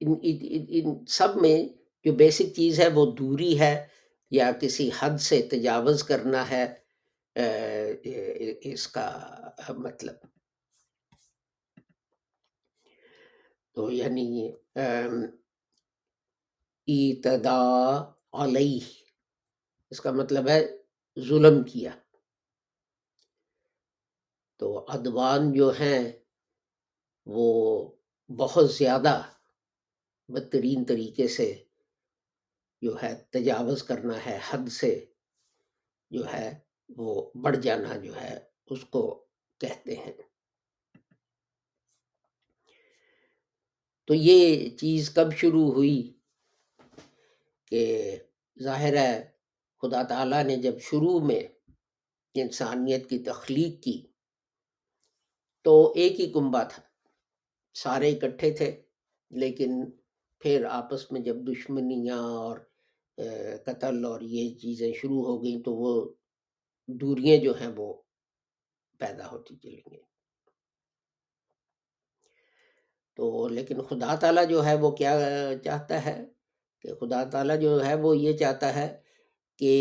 ان, 0.00 0.14
ان 0.68 1.06
سب 1.06 1.36
میں 1.36 1.68
جو 2.04 2.12
بیسک 2.12 2.54
چیز 2.56 2.80
ہے 2.80 2.88
وہ 2.88 3.14
دوری 3.14 3.58
ہے 3.58 3.86
یا 4.30 4.52
کسی 4.60 4.90
حد 4.98 5.18
سے 5.18 5.42
تجاوز 5.50 6.04
کرنا 6.04 6.50
ہے 6.50 6.74
اس 8.60 8.88
کا 8.88 9.28
مطلب۔ 9.68 10.14
تو 13.74 13.90
یعنی 13.90 14.52
ایتدا 16.86 17.60
علیہ 18.32 18.80
اس 19.90 20.00
کا 20.00 20.10
مطلب 20.10 20.48
ہے 20.48 20.66
ظلم 21.28 21.62
کیا۔ 21.62 21.90
تو 24.64 24.84
ادوان 24.88 25.52
جو 25.52 25.72
ہیں 25.80 26.12
وہ 27.26 27.90
بہت 28.36 28.72
زیادہ 28.72 29.22
بدترین 30.28 30.84
طریقے 30.84 31.28
سے 31.28 31.64
جو 32.82 33.02
ہے 33.02 33.24
تجاوز 33.30 33.82
کرنا 33.82 34.26
ہے، 34.26 34.38
حد 34.48 34.68
سے 34.68 35.06
جو 36.10 36.32
ہے 36.32 36.58
وہ 36.88 37.30
بڑھ 37.34 37.56
جانا 37.56 37.96
جو 37.96 38.20
ہے 38.20 38.38
اس 38.66 38.84
کو 38.84 39.24
کہتے 39.58 39.94
ہیں۔ 39.94 40.12
تو 44.06 44.14
یہ 44.14 44.70
چیز 44.76 45.10
کب 45.10 45.32
شروع 45.36 45.72
ہوئی 45.72 46.18
کہ 47.64 48.16
ظاہر 48.62 48.96
ہے 48.96 49.30
خدا 49.82 50.02
تعالیٰ 50.02 50.44
نے 50.44 50.56
جب 50.56 50.80
شروع 50.80 51.20
میں 51.20 51.42
انسانیت 52.34 53.10
کی 53.10 53.18
تخلیق 53.18 53.84
کی 53.84 54.06
تو 55.64 55.92
ایک 55.96 56.20
ہی 56.20 56.26
کنبا 56.32 56.62
تھا۔ 56.62 56.82
سارے 57.74 58.10
اکٹھے 58.10 58.50
تھے، 58.52 58.70
لیکن 59.30 59.70
پھر 60.42 60.64
آپس 60.70 61.10
میں 61.12 61.20
جب 61.20 61.36
دشمنیاں 61.46 62.18
اور 62.18 62.58
قتل 63.66 64.04
اور 64.04 64.20
یہ 64.20 64.54
چیزیں 64.58 64.92
شروع 64.92 65.22
ہو 65.24 65.42
گئیں 65.42 65.62
تو 65.62 65.74
وہ 65.74 65.92
دوریاں 66.88 67.36
جو 67.44 67.52
ہیں 67.60 67.72
وہ 67.76 67.92
پیدا 69.00 69.30
ہوتی 69.30 69.56
چلیں 69.56 69.90
گے 69.90 69.98
تو 73.18 73.48
لیکن 73.48 73.80
خدا 73.80 74.14
تعالیٰ 74.14 74.48
جو 74.48 74.64
ہے 74.64 74.74
وہ 74.74 74.90
کیا 74.90 75.12
چاہتا 75.64 76.04
ہے؟ 76.04 76.24
کہ 76.84 76.94
خدا 76.94 77.22
تعالیٰ 77.24 77.60
جو 77.60 77.84
ہے 77.84 77.94
وہ 77.94 78.16
یہ 78.16 78.36
چاہتا 78.36 78.74
ہے 78.74 78.88
کہ 79.60 79.72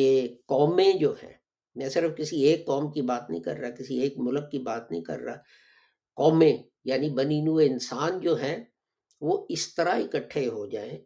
قومیں 0.46 0.92
جو 0.94 1.13
ہیں، 1.24 1.34
میں 1.75 1.90
صرف 1.90 2.18
کسی 2.18 2.42
ایک 2.44 2.66
قوم 2.66 2.92
کی 2.92 3.02
بات 3.02 3.30
نہیں 3.30 3.42
کر 3.42 3.58
رہا، 3.58 3.70
کسی 3.70 4.00
ایک 4.00 4.13
ملک 4.18 4.52
کی 4.52 4.60
بات 4.60 4.92
نہیں 4.92 5.02
کر 5.02 5.20
رہا 5.20 5.38
قومیں 6.13 6.58
یعنی 6.84 7.10
بنی 7.10 7.41
نو 7.41 7.55
انسان 7.58 8.20
جو 8.20 8.36
ہیں، 8.36 8.63
وہ 9.22 9.46
اس 9.50 9.75
طرح 9.75 9.96
اکٹھے 9.96 10.48
ہو 10.48 10.65
جائیں 10.65 10.98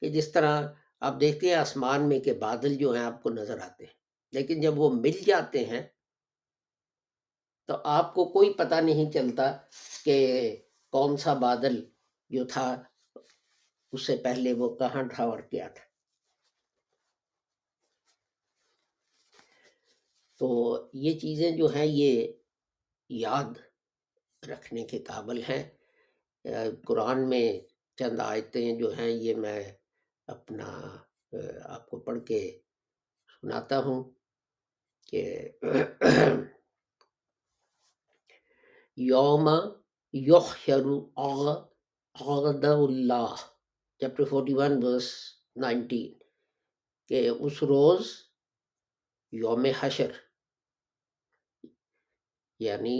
کہ 0.00 0.08
جس 0.08 0.32
طرح 0.32 0.62
آپ 1.00 1.20
دیکھتے 1.20 1.46
ہیں 1.46 1.54
آسمان 1.54 2.08
میں 2.08 2.20
کہ 2.20 2.32
بادل 2.34 2.76
جو 2.76 2.92
ہیں 2.92 3.04
آپ 3.04 3.22
کو 3.22 3.30
نظر 3.30 3.58
آتے 3.58 3.84
ہیں۔ 3.84 3.92
لیکن 4.32 4.60
جب 4.60 4.78
وہ 4.78 4.90
مل 4.90 5.22
جاتے 5.26 5.64
ہیں، 5.64 5.82
تو 7.66 7.74
آپ 7.84 8.14
کو 8.14 8.24
کوئی 8.24 8.52
پتہ 8.54 8.74
نہیں 8.74 9.12
چلتا 9.12 9.56
کہ 10.04 10.56
کون 10.90 11.16
سا 11.16 11.34
بادل 11.34 11.84
جو 12.30 12.44
تھا، 12.44 12.82
اس 13.92 14.06
سے 14.06 14.16
پہلے 14.16 14.52
وہ 14.52 14.76
کہاں 14.76 15.02
تھا 15.14 15.24
اور 15.24 15.38
کیا 15.38 15.68
تھا۔ 15.68 15.84
تو 20.38 20.48
یہ 20.92 21.18
چیزیں 21.18 21.50
جو 21.50 21.66
ہیں، 21.66 21.86
یہ 21.86 22.32
یاد 23.08 23.58
رکھنے 24.48 24.84
کے 24.84 24.98
قابل 24.98 25.42
ہیں۔ 25.42 25.62
قرآن 26.86 27.28
میں 27.28 27.60
چند 27.98 28.20
آیتیں 28.20 28.78
جو 28.78 28.92
ہیں، 28.98 29.08
یہ 29.08 29.34
میں 29.34 29.72
اپنا 30.28 30.96
آپ 31.64 31.88
کو 31.90 31.98
پڑھ 32.00 32.24
کے 32.26 32.60
سناتا 33.42 33.78
ہوں 33.78 34.02
کہ 35.06 35.22
یوم 38.96 39.48
یخر 40.14 40.86
عغد 41.16 42.64
اللہ، 42.64 43.34
chapter 44.00 44.24
forty 44.24 44.54
one 44.54 44.80
verse 44.80 45.08
nineteen, 45.56 46.12
کہ 47.10 47.28
اس 47.28 47.62
روز 47.62 48.06
یوم 49.32 49.64
حشر 49.80 50.10
یعنی 52.60 52.96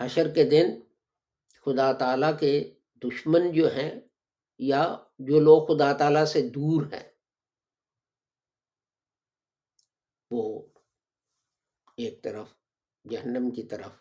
حشر 0.00 0.34
کے 0.34 0.44
دن 0.44 0.68
خدا 1.64 1.92
تعالیٰ 1.92 2.38
کے 2.38 2.52
دشمن 3.02 3.52
جو 3.52 3.66
ہیں 3.74 3.90
یا 4.60 4.82
جو 5.18 5.40
لوگ 5.40 5.66
خدا 5.66 5.92
تعالیٰ 5.92 6.24
سے 6.24 6.40
دور 6.48 6.82
ہیں، 6.92 7.08
وہ 10.30 10.42
ایک 11.98 12.22
طرف 12.24 12.48
جہنم 13.04 13.50
کی 13.50 13.62
طرف 13.62 13.92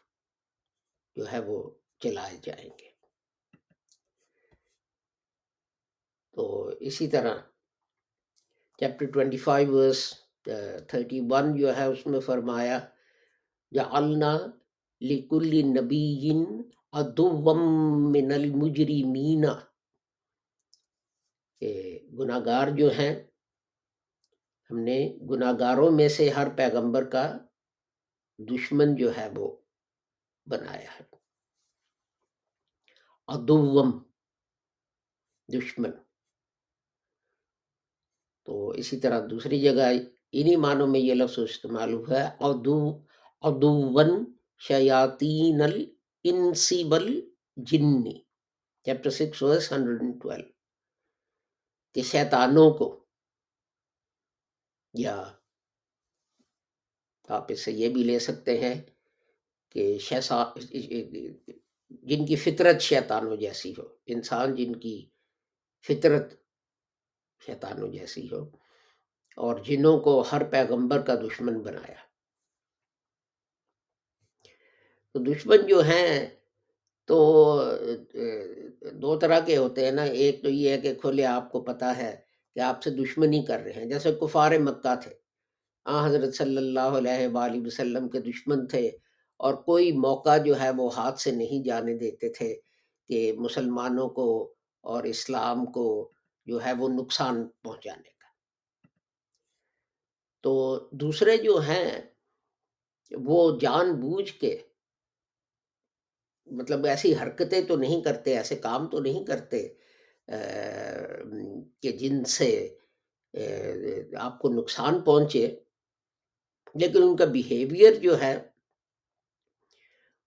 جو 1.16 1.32
ہے 1.32 1.40
وہ 1.40 1.58
چلائے 2.00 2.38
جائیں 2.42 2.70
گے۔ 2.80 2.90
تو 6.34 6.44
اسی 6.80 7.08
طرح 7.08 7.36
chapter 8.80 9.06
twenty 9.14 9.38
five 9.38 9.74
verse 9.74 10.02
thirty 10.90 11.20
one 11.30 11.56
جو 11.60 11.76
ہے 11.78 11.86
اس 11.86 12.06
میں 12.06 12.20
فرمایا، 12.20 12.80
جعلنا 13.72 14.38
لکل 15.02 15.62
نبی 15.66 16.34
ادوم 16.92 17.46
من 18.12 18.32
المجرمین 18.32 19.46
گناہ 22.20 22.40
گار 22.46 22.68
جو 22.78 22.92
ہیں، 22.92 23.24
ہم 24.72 24.80
نے 24.80 25.18
گناہ 25.30 25.54
گاروں 25.60 25.92
میں 25.92 26.10
سے 26.10 26.30
ہر 26.30 26.48
پیغمبر 26.58 27.10
کا 27.10 27.38
دشمن 28.38 28.96
جو 28.96 29.18
ہے 29.18 29.30
وہ 29.36 29.58
بنایا 30.46 31.00
ہے۔ 31.00 31.04
ادوم 33.28 34.04
دشمن۔ 35.54 35.92
تو 38.46 38.70
اسی 38.70 39.00
طرح 39.00 39.28
دوسری 39.30 39.62
جگہ، 39.62 39.92
انہی 40.32 40.56
معنوں 40.56 40.88
میں 40.88 41.00
یہ 41.00 41.14
لفظ 41.14 41.40
استعمال 41.40 41.94
ہوا 41.94 42.20
ہے 42.20 42.28
ادو 42.40 43.06
ادون 43.42 44.41
شیاطین 44.62 45.62
الانسی 45.62 46.84
بل 46.84 47.10
جنی 47.58 48.14
chapter 48.86 49.10
six 49.10 49.42
verse 49.44 49.72
hundred 49.72 50.02
and 50.02 50.22
twelve 50.22 50.50
کہ 51.96 52.02
شیطانوں 52.02 52.70
کو 52.72 52.88
یا 54.94 55.16
آپ 57.30 57.52
اس 57.52 57.66
سے 57.66 57.72
یہ 57.72 57.90
بھی 57.90 58.04
لے 58.04 58.20
سکتے 58.20 58.58
ہیں 58.58 58.76
کہ 59.76 59.98
شیسا 60.00 60.44
جن 62.04 62.26
کی 62.26 62.36
فطرت 62.36 62.82
شیطانوں 62.82 63.36
جیسی 63.36 63.74
ہو 63.78 63.88
انسان 64.06 64.56
جن 64.56 64.76
کی 64.80 64.96
فطرت 65.86 66.34
شیطانوں 67.42 67.92
جیسی 67.92 68.28
ہو 68.32 68.44
اور 69.38 69.60
جنوں 69.64 69.98
کو 70.00 70.20
ہر 70.32 70.44
پیغمبر 70.44 71.02
کا 71.02 71.16
دشمن 71.16 71.60
بنایا 71.62 72.11
تو 75.14 75.20
دشمن 75.20 75.68
جو 75.68 75.80
ہیں 75.80 76.30
تو 77.06 77.62
دو 78.92 79.20
طرح 79.20 79.40
کے 79.40 79.58
ہوتے 79.58 79.86
ہیں 79.86 79.92
نا۔ 79.92 80.04
ایک 80.04 80.44
تو 80.44 80.50
یہ 80.50 80.70
ہے 80.70 80.78
کہ 80.78 80.94
کھلے 80.94 81.26
آپ 81.26 81.52
کو 81.52 81.62
پتا 81.62 81.98
ہے 81.98 82.16
کہ 82.56 82.60
آپ 82.60 82.84
سے 82.84 82.90
دشمنی 82.90 83.46
کر 83.46 83.60
رہے 83.60 83.72
ہیں۔ 83.72 83.86
جیسے 83.86 84.12
کفار 84.12 84.52
مکہ 84.60 84.96
تھے۔ 85.02 85.12
آ، 85.86 86.08
حضرت 86.08 86.36
صلی 86.36 86.58
اللہ 86.58 86.80
علیہ 86.80 87.28
وآلہ 87.28 87.68
وسلم 87.68 88.10
کے 88.10 88.20
دشمن 88.20 88.68
تھے 88.68 88.88
اور 89.38 89.54
کوئی 89.54 89.92
موقع 89.92 90.38
جو 90.38 90.60
ہے 90.60 90.70
وہ 90.70 90.96
ہاتھ 90.96 91.20
سے 91.20 91.32
نہیں 91.32 91.66
جانے 91.66 91.98
دیتے 91.98 92.30
تھے 92.30 92.56
کہ 93.08 93.34
مسلمانوں 93.34 94.10
کو 94.10 94.54
اور 94.82 95.04
اسلام 95.04 95.66
کو 95.66 96.12
جو 96.46 96.66
ہے 96.66 96.74
وہ 96.74 96.90
نقصان 96.90 97.48
پہنچانے 97.62 98.10
کا۔ 98.10 98.22
تو 100.42 100.80
دوسرے 100.92 101.38
جو 101.38 101.58
ہیں 101.58 102.02
وہ 103.12 103.60
جان 103.60 103.94
بوجھ 103.94 104.34
کے 104.34 104.58
مطلب 106.46 106.86
ایسی 106.86 107.14
حرکتیں 107.16 107.62
تو 107.62 107.76
نہیں 107.76 108.02
کرتے، 108.02 108.38
ایسے 108.38 108.56
کام 108.56 108.90
تو 108.90 109.00
نہیں 109.00 109.26
کرتے 109.26 109.68
کہ 111.80 111.92
جن 111.92 112.24
سے 112.26 112.78
آپ 114.18 114.40
کو 114.40 114.50
نقصان 114.50 115.02
پہنچے۔ 115.02 115.60
لیکن 116.76 117.04
ان 117.04 117.16
کا 117.16 117.26
بیہیویئر 117.26 117.94
جو 117.94 118.20
ہے، 118.22 118.50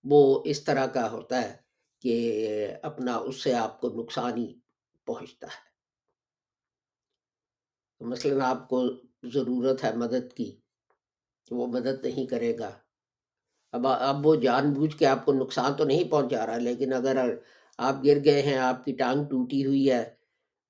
وہ 0.04 0.42
اس 0.46 0.64
طرح 0.64 0.86
کا 0.86 1.12
ہوتا 1.12 1.42
ہے 1.42 1.56
کہ 2.00 2.14
اپنا 2.82 3.16
اس 3.16 3.42
سے 3.42 3.54
آپ 3.54 3.80
کو 3.80 3.88
نقصان 3.88 4.38
ہی 4.38 4.54
پہنچتا 5.04 5.46
ہے۔ 5.46 5.62
مثلا 8.00 8.50
آپ 8.50 8.68
کو 8.68 8.82
ضرورت 9.22 9.84
ہے 9.84 9.96
مدد 9.96 10.32
کی، 10.36 10.60
وہ 11.50 11.66
مدد 11.66 12.04
نہیں 12.04 12.26
کرے 12.26 12.58
گا۔ 12.58 12.78
اب 13.74 13.86
اب 13.86 14.26
وہ 14.26 14.34
جان 14.34 14.72
بوجھ 14.72 14.96
کے 14.96 15.06
آپ 15.06 15.24
کو 15.24 15.32
نقصان 15.32 15.76
تو 15.76 15.84
نہیں 15.84 16.10
پہنچا 16.10 16.46
رہا 16.46 16.58
لیکن 16.58 16.92
اگر 16.92 17.34
آپ 17.78 17.94
گر 18.04 18.24
گئے 18.24 18.42
ہیں، 18.42 18.58
آپ 18.58 18.84
کی 18.84 18.92
ٹانگ 18.92 19.24
ٹوٹی 19.24 19.66
ہوئی 19.66 19.90
ہے، 19.90 20.14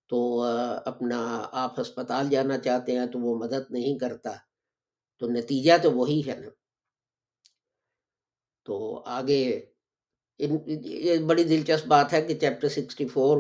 تو 0.09 0.43
اپنا 0.85 1.49
آپ 1.53 1.81
ہسپتال 1.81 2.29
جانا 2.31 2.59
چاہتے 2.59 2.99
ہیں 2.99 3.07
تو 3.07 3.19
وہ 3.19 3.39
مدد 3.39 3.71
نہیں 3.71 3.99
کرتا۔ 3.99 4.33
تو 5.19 5.27
نتیجہ 5.27 5.73
تو 5.83 5.93
وہی 5.93 6.23
ہے 6.29 6.35
نا۔ 6.35 6.49
تو 8.65 9.03
آگے 9.07 9.67
یہ 10.39 11.19
بڑی 11.19 11.45
دلچسپ 11.45 11.87
بات 11.87 12.13
ہے 12.13 12.23
کہ 12.23 12.35
چیپٹر 12.35 12.69
سکسٹی 12.69 13.09
فور، 13.09 13.39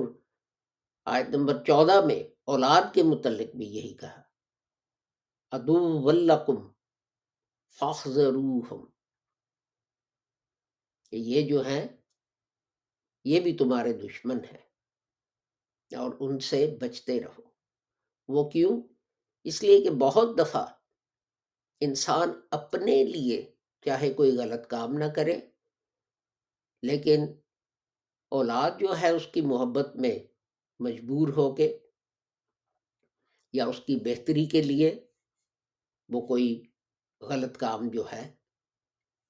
آیت 1.04 1.28
نمبر 1.28 1.64
چودہ 1.64 2.04
میں 2.04 2.22
اولاد 2.44 2.94
کے 2.94 3.02
متعلق 3.02 3.56
بھی 3.56 3.66
یہی 3.66 3.94
کہا۔ 3.94 4.22
ادو 5.50 6.02
ولکم 6.02 6.68
فخذروہم 7.80 8.93
کہ 11.14 11.18
یہ 11.18 11.48
جو 11.48 11.60
ہیں، 11.66 11.88
یہ 13.24 13.40
بھی 13.40 13.56
تمہارے 13.56 13.92
دشمن 13.92 14.36
ہیں 14.44 14.62
اور 15.98 16.14
ان 16.20 16.38
سے 16.38 16.76
بچتے 16.80 17.20
رہو۔ 17.20 17.42
وہ 18.28 18.50
کیوں؟ 18.50 18.82
اس 19.44 19.62
لیے 19.62 19.80
کہ 19.80 19.90
بہت 19.90 20.38
دفعہ 20.38 20.64
انسان 21.80 22.28
اپنے 22.50 23.04
لیے 23.04 23.54
چاہے 23.84 24.12
کوئی 24.14 24.36
غلط 24.36 24.66
کام 24.66 24.94
نہ 24.94 25.04
کرے، 25.16 25.40
لیکن 26.82 27.20
اولاد 28.28 28.70
جو 28.80 29.00
ہے، 29.00 29.08
اس 29.08 29.26
کی 29.26 29.40
محبت 29.40 29.96
میں 29.96 30.18
مجبور 30.80 31.28
ہو 31.28 31.54
کے 31.54 31.78
یا 33.52 33.66
اس 33.66 33.80
کی 33.80 33.96
بہتری 33.96 34.46
کے 34.46 34.62
لیے 34.62 35.06
وہ 36.08 36.26
کوئی 36.26 36.62
غلط 37.20 37.56
کام 37.56 37.88
جو 37.88 38.12
ہے، 38.12 38.34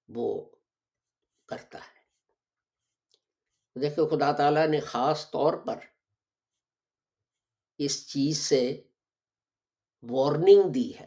وہ 0.09 0.54
کرتا 1.47 1.79
ہے۔ 1.79 1.95
دیکھو 3.81 4.09
خدا 4.09 4.33
تعالیٰ 4.33 4.67
نے 4.67 4.81
خاص 4.81 5.31
طور 5.31 5.53
پر 5.53 5.79
اس 7.79 8.09
چیز 8.09 8.39
سے 8.39 8.83
وارننگ 10.03 10.73
دی 10.75 10.99
ہے۔ 10.99 11.07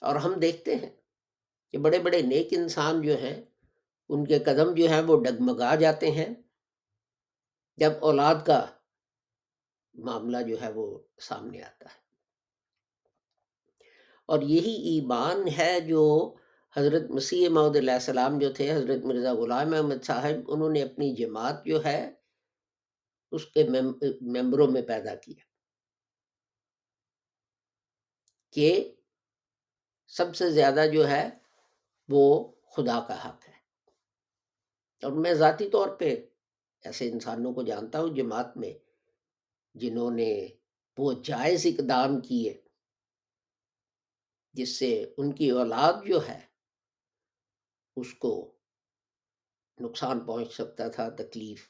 اور 0.00 0.16
ہم 0.16 0.34
دیکھتے 0.40 0.74
ہیں 0.74 0.90
کہ 1.70 1.78
بڑے 1.78 1.98
بڑے 1.98 2.22
نیک 2.22 2.48
انسان 2.50 3.02
جو 3.02 3.18
ہیں، 3.18 3.42
ان 4.08 4.24
کے 4.26 4.38
قدم 4.38 4.74
جو 4.74 4.86
ہیں، 4.88 5.02
وہ 5.02 5.24
ڈگمگا 5.24 5.74
جاتے 5.74 6.10
ہیں۔ 6.10 6.34
جب 7.76 7.92
اولاد 8.00 8.34
کا 8.46 8.66
معاملہ 9.94 10.36
جو 10.48 10.60
ہے، 10.60 10.72
وہ 10.72 10.98
سامنے 11.20 11.62
آتا 11.62 11.84
ہے۔ 11.94 12.04
اور 14.26 14.42
یہی 14.42 14.72
ایمان 14.72 15.48
ہے 15.58 15.80
جو 15.80 16.34
حضرت 16.76 17.10
مسیح 17.10 17.48
محدود 17.48 17.76
علیہ 17.76 17.92
السلام 17.92 18.38
جو 18.38 18.52
تھے، 18.52 18.72
حضرت 18.72 19.04
مرزا 19.04 19.34
غلام 19.34 19.74
احمد 19.74 20.04
صاحب، 20.04 20.50
انہوں 20.50 20.70
نے 20.70 20.82
اپنی 20.82 21.14
جماعت 21.14 21.64
جو 21.64 21.84
ہے، 21.84 22.14
اس 23.32 23.46
کے 23.46 23.66
ممبروں 24.20 24.66
میں 24.66 24.82
پیدا 24.82 25.14
کیا۔ 25.14 25.44
کہ 28.52 28.94
سب 30.06 30.36
سے 30.36 30.50
زیادہ 30.50 30.84
جو 30.92 31.08
ہے، 31.08 31.28
وہ 32.08 32.52
خدا 32.76 33.04
کا 33.08 33.28
حق 33.28 33.48
ہے۔ 33.48 33.54
اور 35.02 35.12
میں 35.12 35.34
ذاتی 35.34 35.70
طور 35.70 35.88
پہ 35.88 36.26
ایسے 36.84 37.10
انسانوں 37.10 37.54
کو 37.54 37.62
جانتا 37.62 38.00
ہوں، 38.00 38.08
جماعت 38.08 38.56
میں، 38.56 38.72
جنہوں 39.74 40.10
نے 40.10 40.48
وہ 40.98 41.12
جائز 41.12 41.66
اقدام 41.66 42.20
کیے، 42.20 42.60
جس 44.52 44.78
سے 44.78 45.14
ان 45.16 45.32
کی 45.32 45.50
اولاد 45.50 45.92
جو 46.06 46.28
ہے 46.28 46.53
اس 47.96 48.12
کو 48.14 48.32
نقصان 49.78 50.20
پہنچ 50.20 50.52
سکتا 50.52 50.88
تھا، 50.88 51.08
تکلیف 51.18 51.60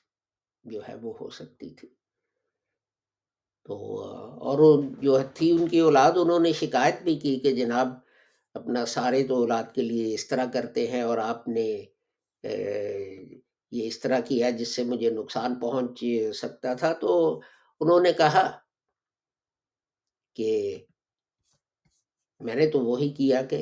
جو 0.65 0.81
ہے 0.89 0.95
وہ 0.95 1.13
ہو 1.21 1.29
سکتی 1.31 1.71
تھی۔ 1.71 1.89
تو، 3.67 3.75
اور 4.43 4.59
جو 5.03 5.19
تھی 5.35 5.51
ان 5.51 5.69
کی 5.69 5.79
اولاد، 5.79 6.13
انہوں 6.17 6.41
نے 6.41 6.53
شکایت 6.53 7.03
بھی 7.03 7.15
کی 7.19 7.39
کہ 7.41 7.53
جناب 7.57 7.89
اپنا 8.55 8.85
سارے 8.87 9.23
تو 9.29 9.35
اولاد 9.37 9.75
کے 9.75 9.83
لیے 9.83 10.15
اس 10.15 10.27
طرح 10.29 10.47
کرتے 10.53 10.87
ہیں 10.87 11.03
اور 11.03 11.19
آپ 11.21 11.49
نے 11.49 11.67
یہ 13.73 13.87
اس 13.87 13.99
طرح 14.01 14.21
کیا 14.21 14.51
جس 14.51 14.75
سے 14.77 14.85
مجھے 14.85 15.11
نقصان 15.11 15.55
پہنچ 15.61 16.05
سکتا 16.35 16.75
تھا۔ 16.75 16.93
تو 16.95 17.11
انہوں 17.81 18.01
نے 18.01 18.13
کہا 18.13 18.45
کہ 20.37 20.51
میں 22.41 22.55
نے 22.55 22.67
تو 22.71 22.79
وہی 22.81 23.09
کیا 23.11 23.43
کہ 23.43 23.59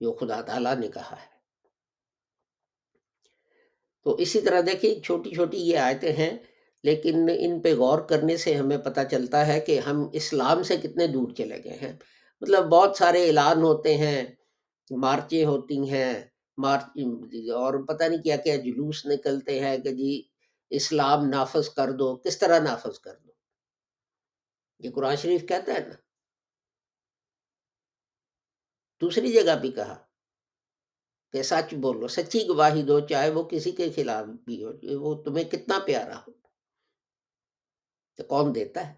جو 0.00 0.12
خدا 0.12 0.40
تعالیٰ 0.40 0.76
نے 0.76 0.88
کہا 0.88 1.16
ہے۔ 1.20 1.34
تو 4.04 4.14
اسی 4.14 4.40
طرح 4.40 4.60
دیکھیں 4.60 5.02
چھوٹی 5.02 5.30
چھوٹی 5.34 5.56
یہ 5.56 5.78
آیتیں 5.78 6.12
ہیں، 6.12 6.38
لیکن 6.84 7.28
ان 7.38 7.60
پہ 7.62 7.74
غور 7.74 7.98
کرنے 7.98 8.36
سے 8.36 8.54
ہمیں 8.54 8.78
پتہ 8.78 9.00
چلتا 9.10 9.46
ہے 9.46 9.60
کہ 9.60 9.78
ہم 9.78 10.06
اسلام 10.12 10.62
سے 10.62 10.76
کتنے 10.76 11.06
دور 11.06 11.30
چلے 11.34 11.64
گئے 11.64 11.78
ہیں۔ 11.82 11.92
مطلب 12.40 12.64
بہت 12.64 12.96
سارے 12.96 13.26
اعلان 13.26 13.62
ہوتے 13.62 13.96
ہیں، 13.96 14.24
مارچیں 14.90 15.44
ہوتی 15.44 15.78
ہیں، 15.90 16.14
مارچ 16.58 16.98
اور 17.54 17.74
پتہ 17.86 18.04
نہیں 18.04 18.22
کیا 18.22 18.36
کیا 18.36 18.56
جلوس 18.56 19.06
نکلتے 19.06 19.60
ہیں 19.60 19.78
کہ 19.78 19.90
جی 19.90 20.22
اسلام 20.70 21.28
نافذ 21.28 21.68
کر 21.68 21.92
دو، 21.92 22.16
کس 22.16 22.38
طرح 22.38 22.58
نافذ 22.58 22.98
کر 22.98 23.16
دو؟ 23.16 23.32
یہ 24.78 24.90
قرآن 24.90 25.16
شریف 25.16 25.46
کہتا 25.48 25.74
ہے 25.74 25.80
نا 25.80 25.94
دوسری 29.00 29.32
جگہ 29.32 29.56
بھی 29.60 29.70
کہا 29.70 29.96
کہ 31.32 31.42
سچ 31.42 31.74
بولو، 31.74 32.08
سچی 32.08 32.48
گواہی 32.48 32.82
دو، 32.82 33.00
چاہے 33.00 33.30
وہ 33.30 33.42
کسی 33.42 33.70
کے 33.70 33.90
خلاف 33.96 34.26
بھی 34.26 34.64
ہو، 34.64 34.70
وہ 35.00 35.22
تمہیں 35.22 35.44
کتنا 35.44 35.78
پیارا 35.86 36.18
ہو۔ 36.18 36.32
تو 38.16 38.24
کون 38.24 38.54
دیتا 38.54 38.88
ہے؟ 38.88 38.94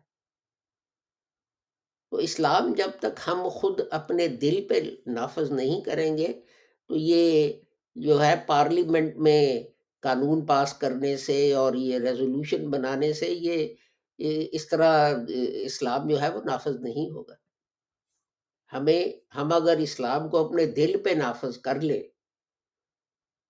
تو 2.11 2.17
اسلام 2.17 2.73
جب 2.75 2.91
تک 2.99 3.21
ہم 3.27 3.49
خود 3.49 3.81
اپنے 3.91 4.29
دل 4.29 4.67
پہ 4.69 4.81
نافذ 5.07 5.51
نہیں 5.51 5.81
کریں 5.81 6.19
گے، 6.19 6.33
تو 6.87 6.97
یہ 6.97 7.53
جو 7.97 8.25
ہے 8.25 8.35
پارلیمنٹ 8.47 9.17
میں 9.17 9.63
قانون 10.01 10.47
پاس 10.47 10.75
کرنے 10.75 11.17
سے 11.17 11.53
اور 11.53 11.75
یہ 11.75 11.99
ریزولوشن 11.99 12.71
بنانے 12.71 13.13
سے 13.13 13.29
یہ 13.29 13.75
اس 14.53 14.69
طرح 14.69 15.15
اسلام 15.69 16.09
جو 16.09 16.21
ہے 16.23 16.29
وہ 16.29 16.41
نافذ 16.45 16.81
نہیں 16.81 17.11
ہوگا۔ 17.11 17.35
ہمیں، 18.73 19.35
ہم 19.37 19.53
اگر 19.53 19.77
اسلام 19.77 20.29
کو 20.29 20.47
اپنے 20.47 20.67
دل 20.67 21.03
پہ 21.05 21.11
نافذ 21.11 21.59
کر 21.59 21.81
لیں، 21.81 22.03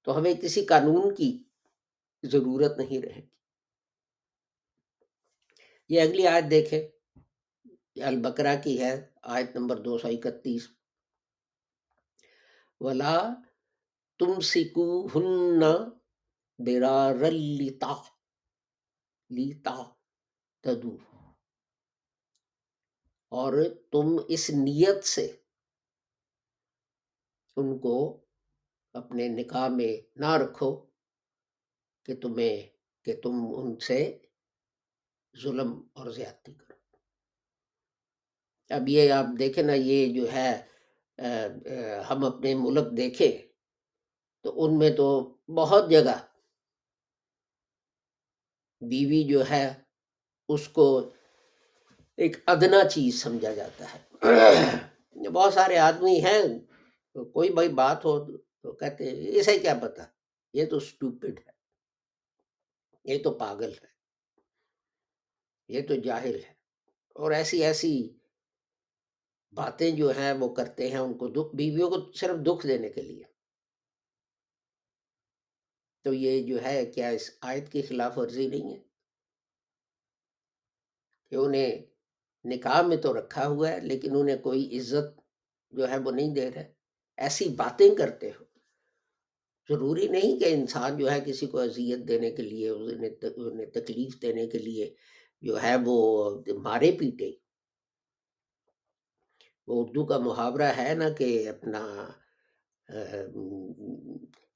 تو 0.02 0.18
ہمیں 0.18 0.34
کسی 0.34 0.64
قانون 0.64 1.14
کی 1.14 1.44
ضرورت 2.22 2.78
نہیں 2.78 3.02
رہے 3.02 3.22
گی۔ 3.22 3.38
یہ 5.88 6.00
اگلی 6.00 6.26
آیت 6.26 6.44
دیکھیں۔ 6.50 6.88
البکرا 8.02 8.54
کی 8.54 8.80
ہے، 8.80 9.10
آیت 9.22 9.56
نمبر 9.56 9.76
دو 9.76 9.98
سو 9.98 10.08
اکتیس۔ 10.08 10.68
ولا 12.80 13.34
تم 14.18 14.40
سکو 14.40 15.06
ہن 15.06 15.58
لیتا 17.30 17.94
لیتا 19.30 19.76
تدو 20.60 20.96
اور 23.32 23.52
تم 23.92 24.16
اس 24.28 24.50
نیت 24.56 25.04
سے 25.04 25.26
ان 27.56 27.78
کو 27.78 27.96
اپنے 28.94 29.28
نکاح 29.28 29.66
میں 29.68 29.92
نہ 30.20 30.30
رکھو 30.42 30.70
کہ 32.06 32.14
تمہیں، 32.22 32.56
کہ 33.06 33.20
تم 33.22 33.34
ان 33.56 33.78
سے 33.78 34.00
ظلم 35.34 35.70
اور 35.92 36.10
زیادتی 36.10 36.52
کرو۔ 36.54 36.76
اب 38.70 38.88
یہ 38.88 39.12
آپ 39.12 39.26
دیکھیں 39.38 39.62
نا، 39.62 39.74
یہ 39.74 40.12
جو 40.14 40.32
ہے 40.32 40.50
ہم 42.10 42.24
اپنے 42.24 42.54
ملک 42.54 42.96
دیکھیں 42.96 43.32
تو 44.44 44.48
ان 44.64 44.78
میں 44.78 44.90
تو 44.96 45.08
بہت 45.54 45.90
جگہ 45.90 46.16
بیوی 48.82 49.22
جو 49.24 49.40
ہے، 49.50 49.66
اس 50.48 50.68
کو 50.68 50.88
ایک 52.18 52.36
ادنا 52.46 52.88
چیز 52.88 53.22
سمجھا 53.22 53.54
جاتا 53.54 53.94
ہے۔ 53.94 53.98
بہت 55.30 55.54
سارے 55.54 55.78
آدمی 55.78 56.24
ہیں 56.24 56.58
کوئی 57.24 57.50
بھائی 57.50 57.68
بات 57.68 58.04
ہو 58.04 58.36
تو 58.36 58.72
کہتے 58.72 59.10
ہیں، 59.10 59.38
اسے 59.40 59.58
کیا 59.58 59.74
پتا؟ 59.82 60.04
یہ 60.52 60.66
تو 60.66 60.76
اسٹوپڈ 60.76 61.38
ہے۔ 61.38 61.50
یہ 63.04 63.22
تو 63.22 63.38
پاگل 63.38 63.72
ہے۔ 63.72 63.86
یہ 65.68 65.86
تو 65.88 65.94
جاہل 65.94 66.34
ہے۔ 66.34 66.54
اور 67.14 67.30
ایسی 67.30 67.64
ایسی 67.64 68.18
باتیں 69.52 69.90
جو 69.90 70.10
ہیں، 70.10 70.32
وہ 70.32 70.54
کرتے 70.54 70.90
ہیں 70.90 70.98
ان 70.98 71.14
کو 71.14 71.28
دکھ، 71.28 71.56
بیویوں 71.56 71.90
کو 71.90 72.12
صرف 72.12 72.36
دکھ 72.46 72.66
دینے 72.66 72.88
کے 72.88 73.02
لیے۔ 73.02 73.24
تو 76.02 76.12
یہ 76.12 76.42
جو 76.42 76.62
ہے، 76.62 76.86
کیا 76.86 77.08
اس 77.08 77.30
آیت 77.40 77.72
کی 77.72 77.82
خلاف 77.82 78.18
ورزی 78.18 78.48
نہیں 78.48 78.74
ہے؟ 78.74 78.82
کہ 81.30 81.34
انہیں 81.34 81.97
نکاح 82.44 82.82
میں 82.82 82.96
تو 82.96 83.18
رکھا 83.18 83.46
ہوا 83.46 83.68
ہے، 83.68 83.80
لیکن 83.80 84.16
انہیں 84.16 84.36
کوئی 84.36 84.78
عزت 84.78 85.20
جو 85.70 85.88
ہے 85.88 85.98
وہ 85.98 86.10
نہیں 86.10 86.34
دے 86.34 86.50
رہے۔ 86.50 86.72
ایسی 87.16 87.48
باتیں 87.48 87.94
کرتے 87.94 88.30
ہو۔ 88.30 88.44
ضروری 89.68 90.08
نہیں 90.08 90.38
کہ 90.40 90.44
انسان 90.44 90.98
جو 90.98 91.10
ہے 91.10 91.20
کسی 91.20 91.46
کو 91.46 91.58
اذیت 91.58 92.08
دینے 92.08 92.30
کے 92.30 92.42
لیے، 92.42 92.70
انہیں 92.70 93.66
تکلیف 93.66 94.22
دینے 94.22 94.46
کے 94.46 94.58
لیے 94.58 94.94
جو 95.42 95.62
ہے 95.62 95.74
وہ 95.84 95.96
مارے 96.62 96.92
پیٹے۔ 96.92 97.30
وہ 99.66 99.84
اردو 99.84 100.06
کا 100.06 100.18
محاورہ 100.18 100.70
ہے 100.76 100.94
نا 100.94 101.08
کہ 101.08 101.48
اپنا 101.48 102.10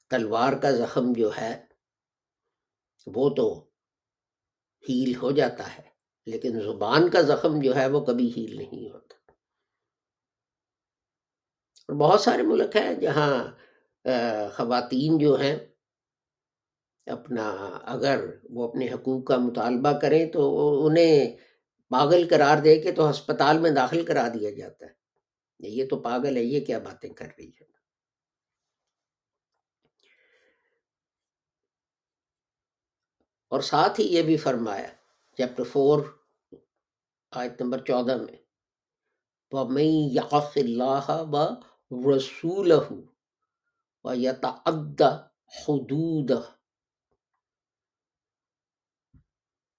تلوار 0.08 0.52
کا 0.52 0.70
زخم 0.70 1.12
جو 1.16 1.30
ہے 1.36 1.64
وہ 3.06 3.30
تو 3.30 3.70
ہیل 4.88 5.14
ہو 5.14 5.30
جاتا 5.30 5.76
ہے۔ 5.78 5.91
لیکن 6.26 6.60
زبان 6.60 7.10
کا 7.10 7.22
زخم 7.22 7.60
جو 7.60 7.76
ہے 7.76 7.86
وہ 7.88 8.00
کبھی 8.00 8.32
ہیل 8.36 8.56
نہیں 8.56 8.90
ہوتا۔ 8.90 9.14
اور 11.88 11.96
بہت 11.96 12.20
سارے 12.20 12.42
ملک 12.42 12.76
ہیں 12.76 12.94
جہاں 12.94 13.44
خواتین 14.56 15.18
جو 15.18 15.34
ہیں، 15.40 15.56
اپنا 17.06 17.48
اگر 17.84 18.24
وہ 18.50 18.68
اپنے 18.68 18.88
حقوق 18.92 19.26
کا 19.26 19.36
مطالبہ 19.36 19.92
کریں 20.00 20.26
تو 20.32 20.42
انہیں 20.86 21.36
پاگل 21.90 22.28
قرار 22.30 22.58
دے 22.58 22.80
کے 22.80 22.92
تو 22.92 23.10
ہسپتال 23.10 23.58
میں 23.58 23.70
داخل 23.70 24.04
کرا 24.04 24.28
دیا 24.28 24.50
جاتا 24.50 24.86
ہے۔ 24.86 24.92
یہ 25.60 25.84
تو 25.90 25.96
پاگل 26.00 26.36
ہے، 26.36 26.42
یہ 26.42 26.64
کیا 26.64 26.78
باتیں 26.78 27.10
کر 27.10 27.26
رہی 27.38 27.50
ہے 27.60 27.64
اور 33.52 33.60
ساتھ 33.60 34.00
ہی 34.00 34.06
یہ 34.06 34.22
بھی 34.22 34.36
فرمایا 34.36 34.88
چیپٹر 35.36 35.64
فور، 35.64 36.02
آیت 37.30 37.62
نمبر 37.62 37.84
چودہ 37.84 38.16
میں۔ 38.16 38.36
وَمَن 39.50 40.10
يَعْصِ 40.10 40.58
اللَّهَ 40.58 41.12
وَرَسُولَهُ 41.90 43.00
وَيَتَعَدَّ 44.04 45.04
حُدُودَهُ۔ 45.68 46.50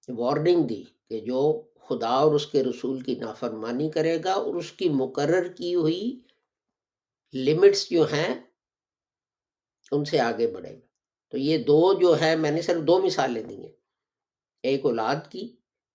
وارننگ 0.08 0.68
دی 0.68 0.84
کہ 1.10 1.20
جو 1.20 1.70
خدا 1.88 2.10
اور 2.10 2.36
اس 2.36 2.48
کے 2.48 2.64
رسول 2.64 3.02
کی 3.02 3.16
نافرمانی 3.16 3.92
کرے 3.92 4.24
گا 4.24 4.34
اور 4.34 4.56
اس 4.56 4.72
کی 4.72 4.90
مقرر 4.90 5.54
کی 5.54 5.76
ہوئی 5.76 6.22
لمٹس 7.34 7.90
جو 7.90 8.04
ہیں، 8.04 8.36
ان 9.92 10.06
سے 10.06 10.20
آگے 10.20 10.48
بڑھے 10.48 10.76
گا۔ 10.76 10.86
تو 11.30 11.38
یہ 11.38 11.58
دو 11.58 11.94
جو 11.94 12.20
ہے 12.22 12.36
میں 12.36 12.52
نے 12.52 12.62
صرف 12.62 12.88
دو 12.88 13.02
مثالیں 13.02 13.44
دی 13.44 13.62
ہیں۔ 13.62 13.83
ایک 14.64 14.86
اولاد 14.86 15.30
کی، 15.30 15.46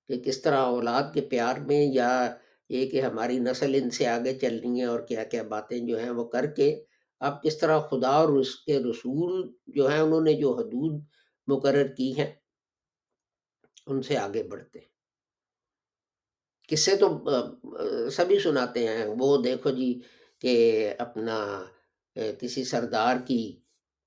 کہ 0.09 0.19
کس 0.19 0.41
طرح 0.43 0.61
اولاد 0.67 1.13
کے 1.15 1.21
پیار 1.31 1.57
میں 1.67 1.81
یا 1.95 2.11
یہ 2.71 2.87
کہ 2.91 3.01
ہماری 3.01 3.39
نسل 3.39 3.75
ان 3.75 3.91
سے 3.91 4.07
آگے 4.07 4.35
چلنی 4.39 4.81
ہے 4.81 4.85
اور 4.85 5.01
کیا 5.01 5.25
کیا 5.25 5.43
باتیں 5.49 5.79
جو 5.79 5.99
ہیں 5.99 6.11
وہ 6.11 6.25
کر 6.25 6.47
کے 6.47 6.69
آپ 7.21 7.43
کس 7.43 7.59
طرح 7.59 7.79
خدا 7.81 8.11
اور 8.17 8.29
اس 8.39 8.55
کے 8.57 8.79
رسول 8.81 9.33
جو 9.67 9.89
ہیں 9.89 10.01
انہوں 10.01 10.21
نے 10.21 10.33
جو 10.33 10.53
حدود 10.59 11.01
مقرر 11.49 11.87
کی 11.89 12.11
ہیں، 12.19 12.33
ان 13.87 14.03
سے 14.03 14.17
آگے 14.17 14.43
بڑھتے 14.43 14.79
ہیں۔ 14.79 14.87
قصے 16.69 16.97
تو 16.97 17.09
سبھی 18.11 18.39
سناتے 18.39 18.87
ہیں۔ 18.89 19.07
وہ 19.19 19.37
دیکھو 19.43 19.71
جی 19.71 19.91
کہ 20.43 20.55
اپنا 20.99 21.39
کسی 22.41 22.65
سردار 22.65 23.17
کی 23.27 23.41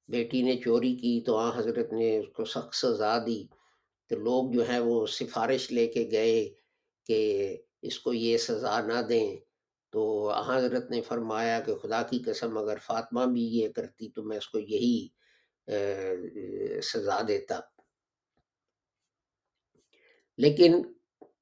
بیٹی 0.10 0.42
نے 0.42 0.56
چوری 0.64 0.96
کی 0.96 1.22
تو 1.26 1.38
آ، 1.38 1.50
حضرت 1.58 1.94
نے 1.94 2.18
اس 2.20 2.30
کو 2.36 2.46
سخت 2.46 2.76
سزا 2.76 3.18
دی۔ 3.26 3.42
تو 4.12 4.18
لوگ 4.20 4.52
جو 4.52 4.70
ہیں 4.70 4.80
وہ 4.80 5.06
سفارش 5.08 5.72
لے 5.72 5.88
کے 5.88 6.08
گئے 6.12 6.54
کہ 7.06 7.20
اس 7.82 8.00
کو 8.00 8.14
یہ 8.14 8.38
سزا 8.38 8.82
نہ 8.82 9.02
دیں۔ 9.10 9.38
تو 9.94 10.32
حضرت 10.48 10.90
نے 10.92 11.02
فرمایا 11.02 11.60
کہ 11.60 11.76
خدا 11.76 12.02
کی 12.04 12.20
قسم 12.20 12.58
اگر 12.58 12.78
فاطمہ 12.78 13.26
بھی 13.26 13.46
یہ 13.48 13.70
کرتی 13.70 14.10
تو 14.10 14.24
میں 14.24 14.38
اس 14.38 14.48
کو 14.48 14.60
یہی 14.60 15.08
سزا 16.84 17.22
دیتا۔ 17.28 17.60
لیکن 20.38 20.82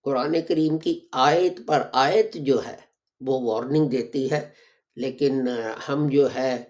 قرآن 0.04 0.36
کریم 0.48 0.78
کی 0.78 1.00
آیت 1.12 1.68
پر 1.68 1.82
آیت 1.94 2.34
جو 2.34 2.66
ہے 2.66 2.78
وہ 3.22 3.40
وارننگ 3.42 3.90
دیتی 3.90 4.32
ہے، 4.32 4.50
لیکن 4.96 5.48
ہم 5.88 6.08
جو 6.10 6.36
ہے 6.36 6.64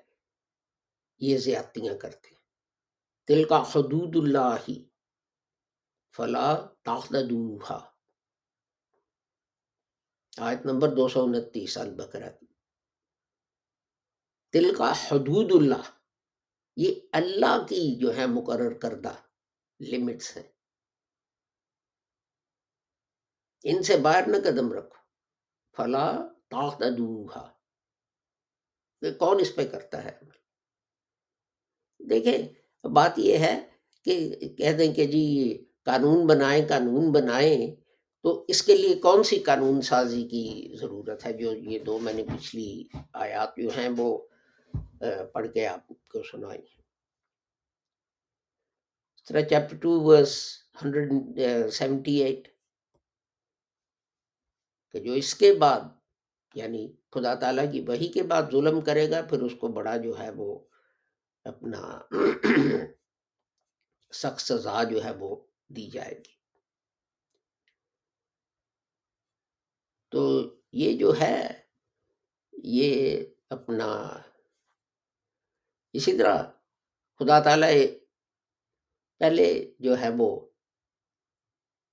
یہ 1.20 1.38
زیادتیاں 1.38 1.96
کرتے۔ 1.96 2.30
دل 3.30 3.44
کا 3.44 3.64
حدود 3.72 4.16
اللہ۔ 4.16 4.56
ہی 4.70 4.89
فلا 6.20 6.68
تاخدوہا 6.84 7.92
آیت 10.38 10.66
نمبر 10.66 10.88
دو 10.88 11.08
سو 11.08 11.24
انتیس، 11.24 11.78
البقرہ۔ 11.78 12.30
کی 12.30 12.46
دل 14.54 14.76
کا 14.76 14.92
حدود 14.92 15.62
اللہ، 15.62 16.00
یہ 16.78 16.96
اللہ 17.12 17.66
کی 17.70 18.00
جو 18.00 18.16
ہے 18.16 18.26
مقرر 18.26 18.74
کردہ 18.74 19.14
لمٹس 19.80 20.38
ہیں۔ 20.38 20.44
ان 23.64 23.84
سے 23.84 23.98
باہر 23.98 24.24
نہ 24.28 24.38
قدم 24.38 24.74
رکھو۔ 24.74 25.00
فلا 25.78 26.18
تاخدوہا 26.48 27.54
کہ 29.02 29.14
کون 29.14 29.38
اس 29.42 29.56
پہ 29.56 29.68
کرتا 29.68 30.04
ہے؟ 30.04 30.20
دیکھیں، 32.10 32.48
بات 32.88 33.14
یہ 33.18 33.38
ہے 33.38 33.78
کہ 34.04 34.36
کہہ 34.58 34.78
دیں 34.78 34.94
کہ 34.94 35.08
جی 35.08 35.66
قانون 35.86 36.28
بنائیں 36.28 36.68
قانون 36.68 37.12
بنائیں، 37.12 37.76
تو 38.24 38.46
اس 38.48 38.64
کے 38.64 38.78
لیے 38.78 38.96
کون 38.96 39.24
سی 39.24 39.40
قانون 39.40 39.82
سازی 39.82 40.28
کی 40.28 40.76
ضرورت 40.80 41.26
ہے؟ 41.26 41.34
جو 41.34 41.54
یہ 41.54 41.80
دو 41.80 42.00
میں 42.00 42.14
نے 42.14 42.24
پچھلی 42.24 42.84
آیات 43.14 43.58
جو 43.58 43.70
ہیں 43.78 43.90
وہ 43.98 44.18
پڑھ 45.34 45.48
کے 45.54 45.68
آپ 45.68 45.88
کو 45.88 46.24
سنائی۔ 46.24 46.62
Chapter 49.26 49.78
two 49.78 50.02
verse 50.02 50.58
hundred 50.84 51.14
seventy 51.74 52.24
eight. 52.24 52.48
کہ 54.92 55.00
جو 55.00 55.14
اس 55.14 55.36
کے 55.36 55.54
بعد 55.54 55.80
یعنی 56.56 56.94
خدا 57.12 57.36
تعالیٰ 57.36 57.72
کی 57.72 57.82
وہی 57.82 58.08
کے 58.08 58.24
بعد 58.24 58.44
ظلم 58.52 58.82
کرے 58.82 59.10
گا، 59.10 59.22
پھر 59.22 59.42
اس 59.42 59.52
کو 59.60 59.68
بڑا 59.68 59.98
جو 59.98 60.20
ہے 60.20 60.30
وہ 60.30 60.60
اپنا 61.44 62.02
سخت 64.14 64.42
سزا 64.42 64.84
جو 64.84 65.04
ہے 65.04 65.12
وہ 65.12 65.46
دی 65.70 65.90
جائے 65.90 66.18
گی۔ 66.18 66.38
تو 70.12 70.22
یہ 70.72 70.98
جو 70.98 71.14
ہے، 71.20 71.64
یہ 72.54 73.26
اپنا، 73.50 73.90
اسی 75.94 76.18
طرح 76.18 76.44
خدا 77.20 77.40
تعالی 77.40 78.00
پہلے 79.18 79.76
جو 79.80 80.00
ہے 80.00 80.10
وہ 80.18 80.30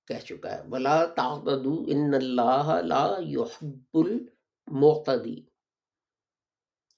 کہہ 0.07 0.25
چکا 0.25 0.51
ہے 0.51 0.63
بلا 0.63 1.05
تعددو 1.05 1.73
ان 1.87 2.13
اللہ 2.13 2.69
لا 2.81 3.05
يحب 3.21 3.97
المعتدی 3.97 5.41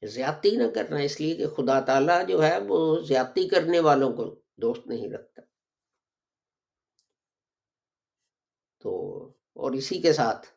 زیادتی 0.04 0.52
نہ 0.56 0.64
کرنا 0.76 1.00
اس 1.00 1.20
لیے 1.22 1.36
کہ 1.36 1.48
خدا 1.48 1.80
تعالیٰ 1.80 2.28
جو 2.28 2.44
ہے 2.44 2.60
وہ 2.68 2.80
زیادتی 3.02 3.48
کرنے 3.50 3.80
والوں 3.80 4.14
کو 4.14 4.26
دوست 4.56 4.88
نہیں 4.88 5.10
رکھتا 5.10 5.42
تو 8.82 8.92
اور 9.60 9.72
اسی 9.72 10.02
کے 10.02 10.14
ساتھ 10.14 10.48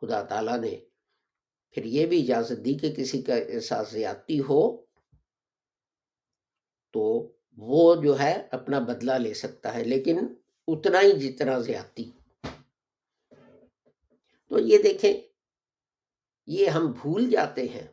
خدا 0.00 0.22
تعالیٰ 0.22 0.60
نے 0.60 0.80
پھر 1.70 1.84
یہ 1.84 2.06
بھی 2.06 2.22
اجازت 2.22 2.64
دی 2.64 2.74
کہ 2.74 2.92
کسی 2.92 3.22
کا 3.22 3.60
ساتھ 3.60 3.92
زیادتی 3.92 4.40
ہو 4.40 4.84
تو 6.92 7.32
وہ 7.56 8.02
جو 8.02 8.18
ہے 8.18 8.48
اپنا 8.50 8.78
بدلہ 8.78 9.12
لے 9.12 9.34
سکتا 9.34 9.74
ہے، 9.74 9.84
لیکن 9.84 10.18
اتنا 10.66 11.00
ہی 11.00 11.12
جتنا 11.12 11.58
زیادتی۔ 11.58 12.10
تو 14.48 14.58
یہ 14.58 14.78
دیکھیں، 14.82 15.12
یہ 16.46 16.66
ہم 16.66 16.92
بھول 16.92 17.30
جاتے 17.30 17.62
ہیں۔ 17.62 17.86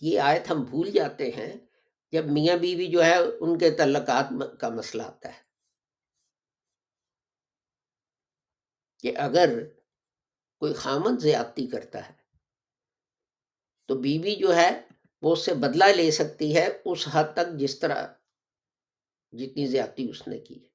یہ 0.00 0.20
آیت 0.20 0.50
ہم 0.50 0.62
بھول 0.62 0.90
جاتے 0.90 1.30
ہیں 1.30 1.56
جب 2.12 2.26
میاں 2.26 2.56
بیوی 2.56 2.86
جو 2.86 3.04
ہے 3.04 3.16
ان 3.40 3.58
کے 3.58 3.70
تعلقات 3.70 4.32
کا 4.60 4.68
مسئلہ 4.68 5.02
آتا 5.02 5.28
ہے۔ 5.28 5.41
کہ 9.02 9.12
اگر 9.16 9.64
کوئی 10.58 10.74
خامد 10.74 11.20
زیادتی 11.20 11.66
کرتا 11.66 12.08
ہے، 12.08 12.14
تو 13.86 13.94
بیوی 13.94 14.36
جو 14.36 14.54
ہے 14.54 14.80
وہ 15.22 15.32
اس 15.32 15.44
سے 15.44 15.54
بدلہ 15.54 15.84
لے 15.84 16.10
سکتی 16.10 16.56
ہے 16.56 16.68
اس 16.84 17.08
حد 17.10 17.24
تک 17.34 17.58
جس 17.58 17.78
طرح 17.78 18.06
جتنی 19.32 19.66
زیادتی 19.66 20.10
اس 20.10 20.28
نے 20.28 20.38
کی 20.38 20.64
ہے۔ 20.64 20.72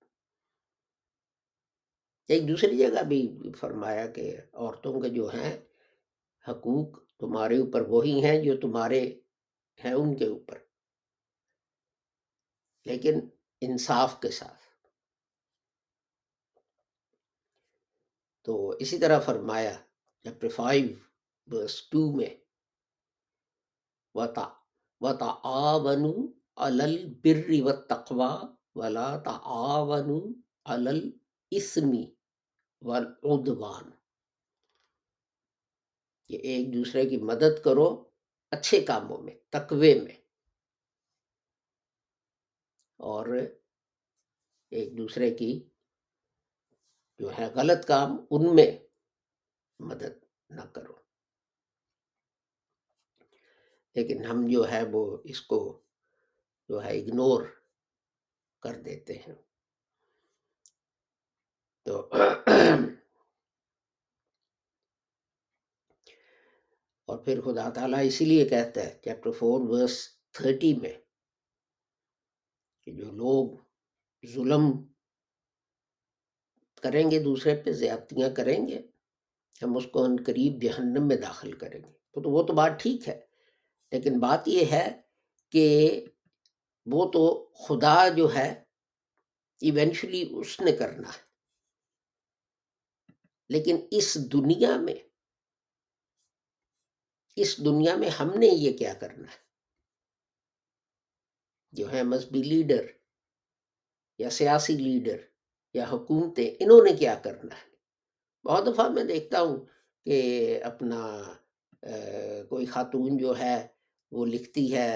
ایک 2.27 2.47
دوسری 2.47 2.77
جگہ 2.77 3.03
بھی 3.03 3.37
فرمایا 3.59 4.07
کہ 4.07 4.37
عورتوں 4.53 5.01
کے 5.01 5.09
جو 5.09 5.27
ہیں، 5.27 5.57
حقوق 6.47 6.99
تمہارے 7.17 7.57
اوپر 7.57 7.81
وہی 7.81 8.25
ہیں 8.25 8.43
جو 8.43 8.57
تمہارے 8.57 9.19
ہیں 9.85 9.93
ان 9.93 10.15
کے 10.17 10.25
اوپر۔ 10.25 10.57
لیکن 12.85 13.19
انصاف 13.61 14.21
کے 14.21 14.29
ساتھ۔ 14.29 14.66
تو 18.47 18.69
اسی 18.79 18.99
طرح 18.99 19.19
فرمایا 19.19 19.71
چیپٹر 20.23 20.49
فائیو 20.49 20.87
برس 21.47 21.89
ٹو 21.89 22.15
میں 22.15 22.29
وتا 24.15 24.49
وتا 24.99 25.25
آون 25.43 26.31
البر 26.55 27.49
و 27.49 27.71
تقوا 27.71 28.55
ولا 28.75 29.17
تعاون 29.17 30.41
الاسمی 30.63 32.05
والعدوان 32.81 33.89
کہ 36.27 36.35
ایک 36.35 36.73
دوسرے 36.73 37.09
کی 37.09 37.17
مدد 37.17 37.63
کرو 37.63 38.03
اچھے 38.51 38.81
کاموں 38.81 39.17
میں، 39.17 39.33
تقوی 39.49 39.99
میں۔ 39.99 40.15
اور 42.97 43.25
ایک 44.69 44.97
دوسرے 44.97 45.35
کی 45.35 45.69
جو 47.19 47.31
ہے 47.31 47.45
غلط 47.45 47.87
کام 47.87 48.11
ان 48.31 48.55
میں 48.55 48.87
مدد 49.79 50.23
نہ 50.49 50.61
کرو۔ 50.61 50.93
لیکن 53.95 54.25
ہم 54.25 54.35
جو 54.51 54.71
ہے 54.71 54.81
وہ 54.91 55.17
اس 55.23 55.41
کو 55.41 55.81
جو 56.69 56.83
ہے 56.83 56.99
اگنور 56.99 57.43
کر 58.61 58.81
دیتے 58.81 59.13
ہیں۔ 59.13 59.35
تو 61.85 62.09
اور 67.05 67.17
پھر 67.17 67.41
خدا 67.41 67.69
تعالیٰ 67.69 67.99
اسی 68.03 68.25
لیے 68.25 68.49
کہتا 68.49 68.81
ہے 68.81 68.99
چیپٹر 69.03 69.31
فور 69.31 69.59
ورس 69.63 70.17
تھرٹی 70.31 70.73
میں 70.81 70.93
کہ 72.83 72.91
جو 72.91 73.11
لوگ 73.11 73.57
ظلم 74.25 74.96
کریں 76.79 77.11
گے، 77.11 77.19
دوسرے 77.19 77.55
پہ 77.55 77.71
زیادتیاں 77.71 78.29
کریں 78.29 78.67
گے، 78.67 78.81
ہم 79.61 79.77
اس 79.77 79.83
کو 79.91 80.03
ان 80.03 80.15
قریب 80.25 80.61
جہنم 80.61 81.07
میں 81.07 81.15
داخل 81.15 81.51
کریں 81.51 81.79
گے۔ 81.79 82.21
تو 82.23 82.29
وہ 82.29 82.43
تو 82.43 82.53
بات 82.53 82.71
ٹھیک 82.79 83.07
ہے، 83.07 83.25
لیکن 83.91 84.19
بات 84.19 84.47
یہ 84.47 84.65
ہے 84.71 85.01
کہ 85.49 86.05
وہ 86.85 87.11
تو 87.11 87.45
خدا 87.45 88.09
جو 88.09 88.35
ہے 88.35 88.63
ایونچولی 89.61 90.29
اس 90.31 90.59
نے 90.59 90.71
کرنا 90.71 91.09
ہے۔ 91.09 91.27
لیکن 93.49 93.75
اس 93.91 94.33
دنیا 94.33 94.77
میں، 94.77 94.95
اس 97.35 97.57
دنیا 97.57 97.95
میں 97.95 98.09
ہم 98.09 98.29
نے 98.39 98.47
یہ 98.47 98.77
کیا 98.77 98.93
کرنا 98.93 99.31
ہے؟ 99.31 99.47
جو 101.71 101.91
ہے 101.91 102.03
مذہبی 102.03 102.43
لیڈر 102.43 102.85
یا 104.17 104.29
سیاسی 104.29 104.73
لیڈر 104.73 105.26
یا 105.77 105.85
حکومتیں 105.91 106.49
انہوں 106.59 106.83
نے 106.85 106.93
کیا 106.99 107.15
کرنا 107.23 107.55
ہے۔ 107.55 107.65
بہت 108.45 108.65
دفعہ 108.67 108.87
میں 108.89 109.03
دیکھتا 109.03 109.41
ہوں 109.41 109.57
کہ 110.05 110.17
اپنا 110.63 111.01
کوئی 112.49 112.65
خاتون 112.65 113.17
جو 113.17 113.37
ہے 113.39 113.57
وہ 114.11 114.25
لکھتی 114.25 114.65
ہے 114.75 114.91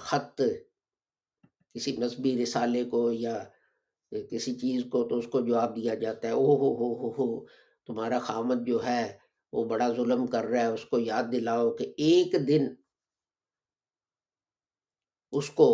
خط 0.00 0.40
کسی 1.74 1.96
مذہبی 1.96 2.32
رسالے 2.42 2.84
کو 2.90 3.00
یا 3.12 3.36
کسی 4.30 4.54
چیز 4.60 4.82
کو 4.90 5.02
تو 5.08 5.18
اس 5.18 5.26
کو 5.32 5.40
جواب 5.46 5.76
دیا 5.76 5.94
جاتا 5.94 6.28
ہے 6.28 6.32
او 6.32 6.46
ہو 6.60 6.70
ہو 6.78 6.88
ہو 7.00 7.10
ہو، 7.18 7.44
تمہارا 7.88 8.18
خامد 8.18 8.66
جو 8.66 8.84
ہے 8.84 9.02
وہ 9.52 9.64
بڑا 9.64 9.88
ظلم 9.96 10.26
کر 10.26 10.44
رہا 10.44 10.60
ہے، 10.60 10.74
اس 10.74 10.84
کو 10.84 10.98
یاد 10.98 11.24
دلاؤ 11.32 11.70
کہ 11.76 11.92
ایک 11.96 12.34
دن 12.48 12.66
اس 15.32 15.50
کو 15.50 15.68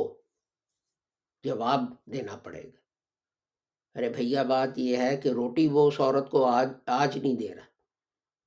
جواب 1.45 1.81
دینا 2.13 2.37
پڑے 2.45 2.63
گا۔ 2.65 2.84
ارے 3.95 4.09
بھیا، 4.09 4.43
بات 4.43 4.69
یہ 4.77 4.97
ہے 4.97 5.17
کہ 5.17 5.29
روٹی 5.29 5.69
وہ 5.69 5.89
اس 5.89 6.01
عورت 6.01 6.31
کو 6.31 6.45
آج 6.45 6.69
آج 6.87 7.19
نہیں 7.19 7.35
دے 7.35 7.55
رہا۔ 7.55 7.65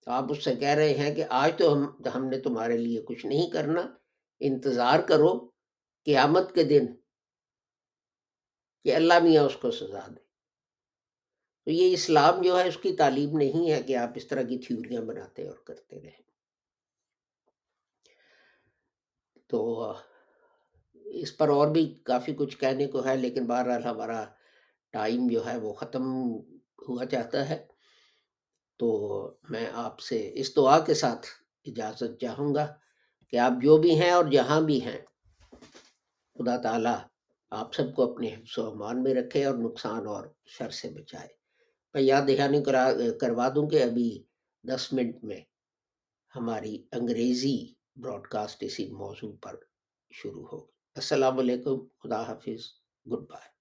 تو 0.05 0.11
آپ 0.11 0.23
اس 0.29 0.43
سے 0.43 0.55
کہہ 0.55 0.67
رہے 0.67 0.93
ہیں 0.93 1.15
کہ 1.15 1.23
آج 1.29 1.51
تو 1.57 1.73
ہم 1.73 1.85
ہم 2.15 2.27
نے 2.27 2.39
تمہارے 2.39 2.77
لیے 2.77 3.01
کچھ 3.01 3.25
نہیں 3.25 3.49
کرنا۔ 3.49 3.81
انتظار 4.39 4.99
کرو 4.99 5.49
قیامت 6.05 6.55
کے 6.55 6.63
دن 6.63 6.85
کہ 8.83 8.95
اللہ 8.95 9.13
میاں 9.23 9.43
اس 9.43 9.57
کو 9.57 9.71
سزا 9.71 9.99
دے۔ 9.99 10.27
تو 11.65 11.71
یہ 11.71 11.93
اسلام 11.93 12.41
جو 12.41 12.59
ہے، 12.59 12.67
اس 12.67 12.77
کی 12.77 12.95
تعلیم 12.95 13.37
نہیں 13.37 13.71
ہے 13.71 13.83
کہ 13.83 13.95
آپ 13.95 14.09
اس 14.15 14.27
طرح 14.27 14.41
کی 14.41 14.57
تھیوریاں 14.57 15.01
بناتے 15.01 15.47
اور 15.47 15.57
کرتے 15.57 16.01
رہیں۔ 16.01 16.21
تو 19.47 19.91
اس 20.93 21.37
پر 21.37 21.49
اور 21.49 21.67
بھی 21.67 21.99
کافی 22.03 22.33
کچھ 22.33 22.57
کہنے 22.57 22.87
کو 22.87 23.05
ہے، 23.05 23.15
لیکن 23.15 23.45
بہرحال 23.45 23.83
ہمارا 23.83 24.25
ٹائم 24.91 25.27
جو 25.27 25.45
ہے 25.45 25.57
وہ 25.57 25.73
ختم 25.73 26.03
ہوا 26.89 27.05
چاہتا 27.05 27.49
ہے۔ 27.49 27.67
تو 28.79 28.87
میں 29.49 29.69
آپ 29.73 29.99
سے 29.99 30.31
اس 30.33 30.55
دعا 30.55 30.79
کے 30.79 30.93
ساتھ 30.93 31.27
اجازت 31.65 32.19
چاہوں 32.21 32.55
گا 32.55 32.75
کہ 33.29 33.37
آپ 33.37 33.51
جو 33.61 33.77
بھی 33.77 34.01
ہیں 34.01 34.11
اور 34.11 34.25
جہاں 34.25 34.61
بھی 34.61 34.81
ہیں، 34.81 35.01
خدا 36.39 36.57
تعالیٰ 36.57 36.97
آپ 37.49 37.75
سب 37.75 37.95
کو 37.95 38.13
اپنے 38.13 38.33
حفظ 38.33 38.57
و 38.57 38.71
امان 38.71 39.03
میں 39.03 39.13
رکھے 39.13 39.45
اور 39.45 39.55
نقصان 39.55 40.07
اور 40.07 40.27
شر 40.45 40.69
سے 40.69 40.89
بچائے۔ 40.89 41.27
میں 41.93 42.01
یاد 42.01 42.21
دہانی 42.27 42.63
کرا، 42.63 42.91
کروا 43.21 43.49
دوں 43.55 43.69
کہ 43.69 43.83
ابھی 43.83 44.23
دس 44.63 44.93
منٹ 44.93 45.23
میں 45.23 45.41
ہماری 46.35 46.87
انگریزی 46.91 47.73
براڈ 47.95 48.27
کاسٹ 48.27 48.63
اسی 48.63 48.91
موضوع 48.91 49.31
پر 49.41 49.55
شروع 50.11 50.47
ہوگی۔ 50.47 50.71
السلام 50.95 51.39
علیکم، 51.39 51.85
خدا 51.85 52.21
حافظ، 52.21 52.65
گڈ 53.05 53.27
بائے۔ 53.29 53.56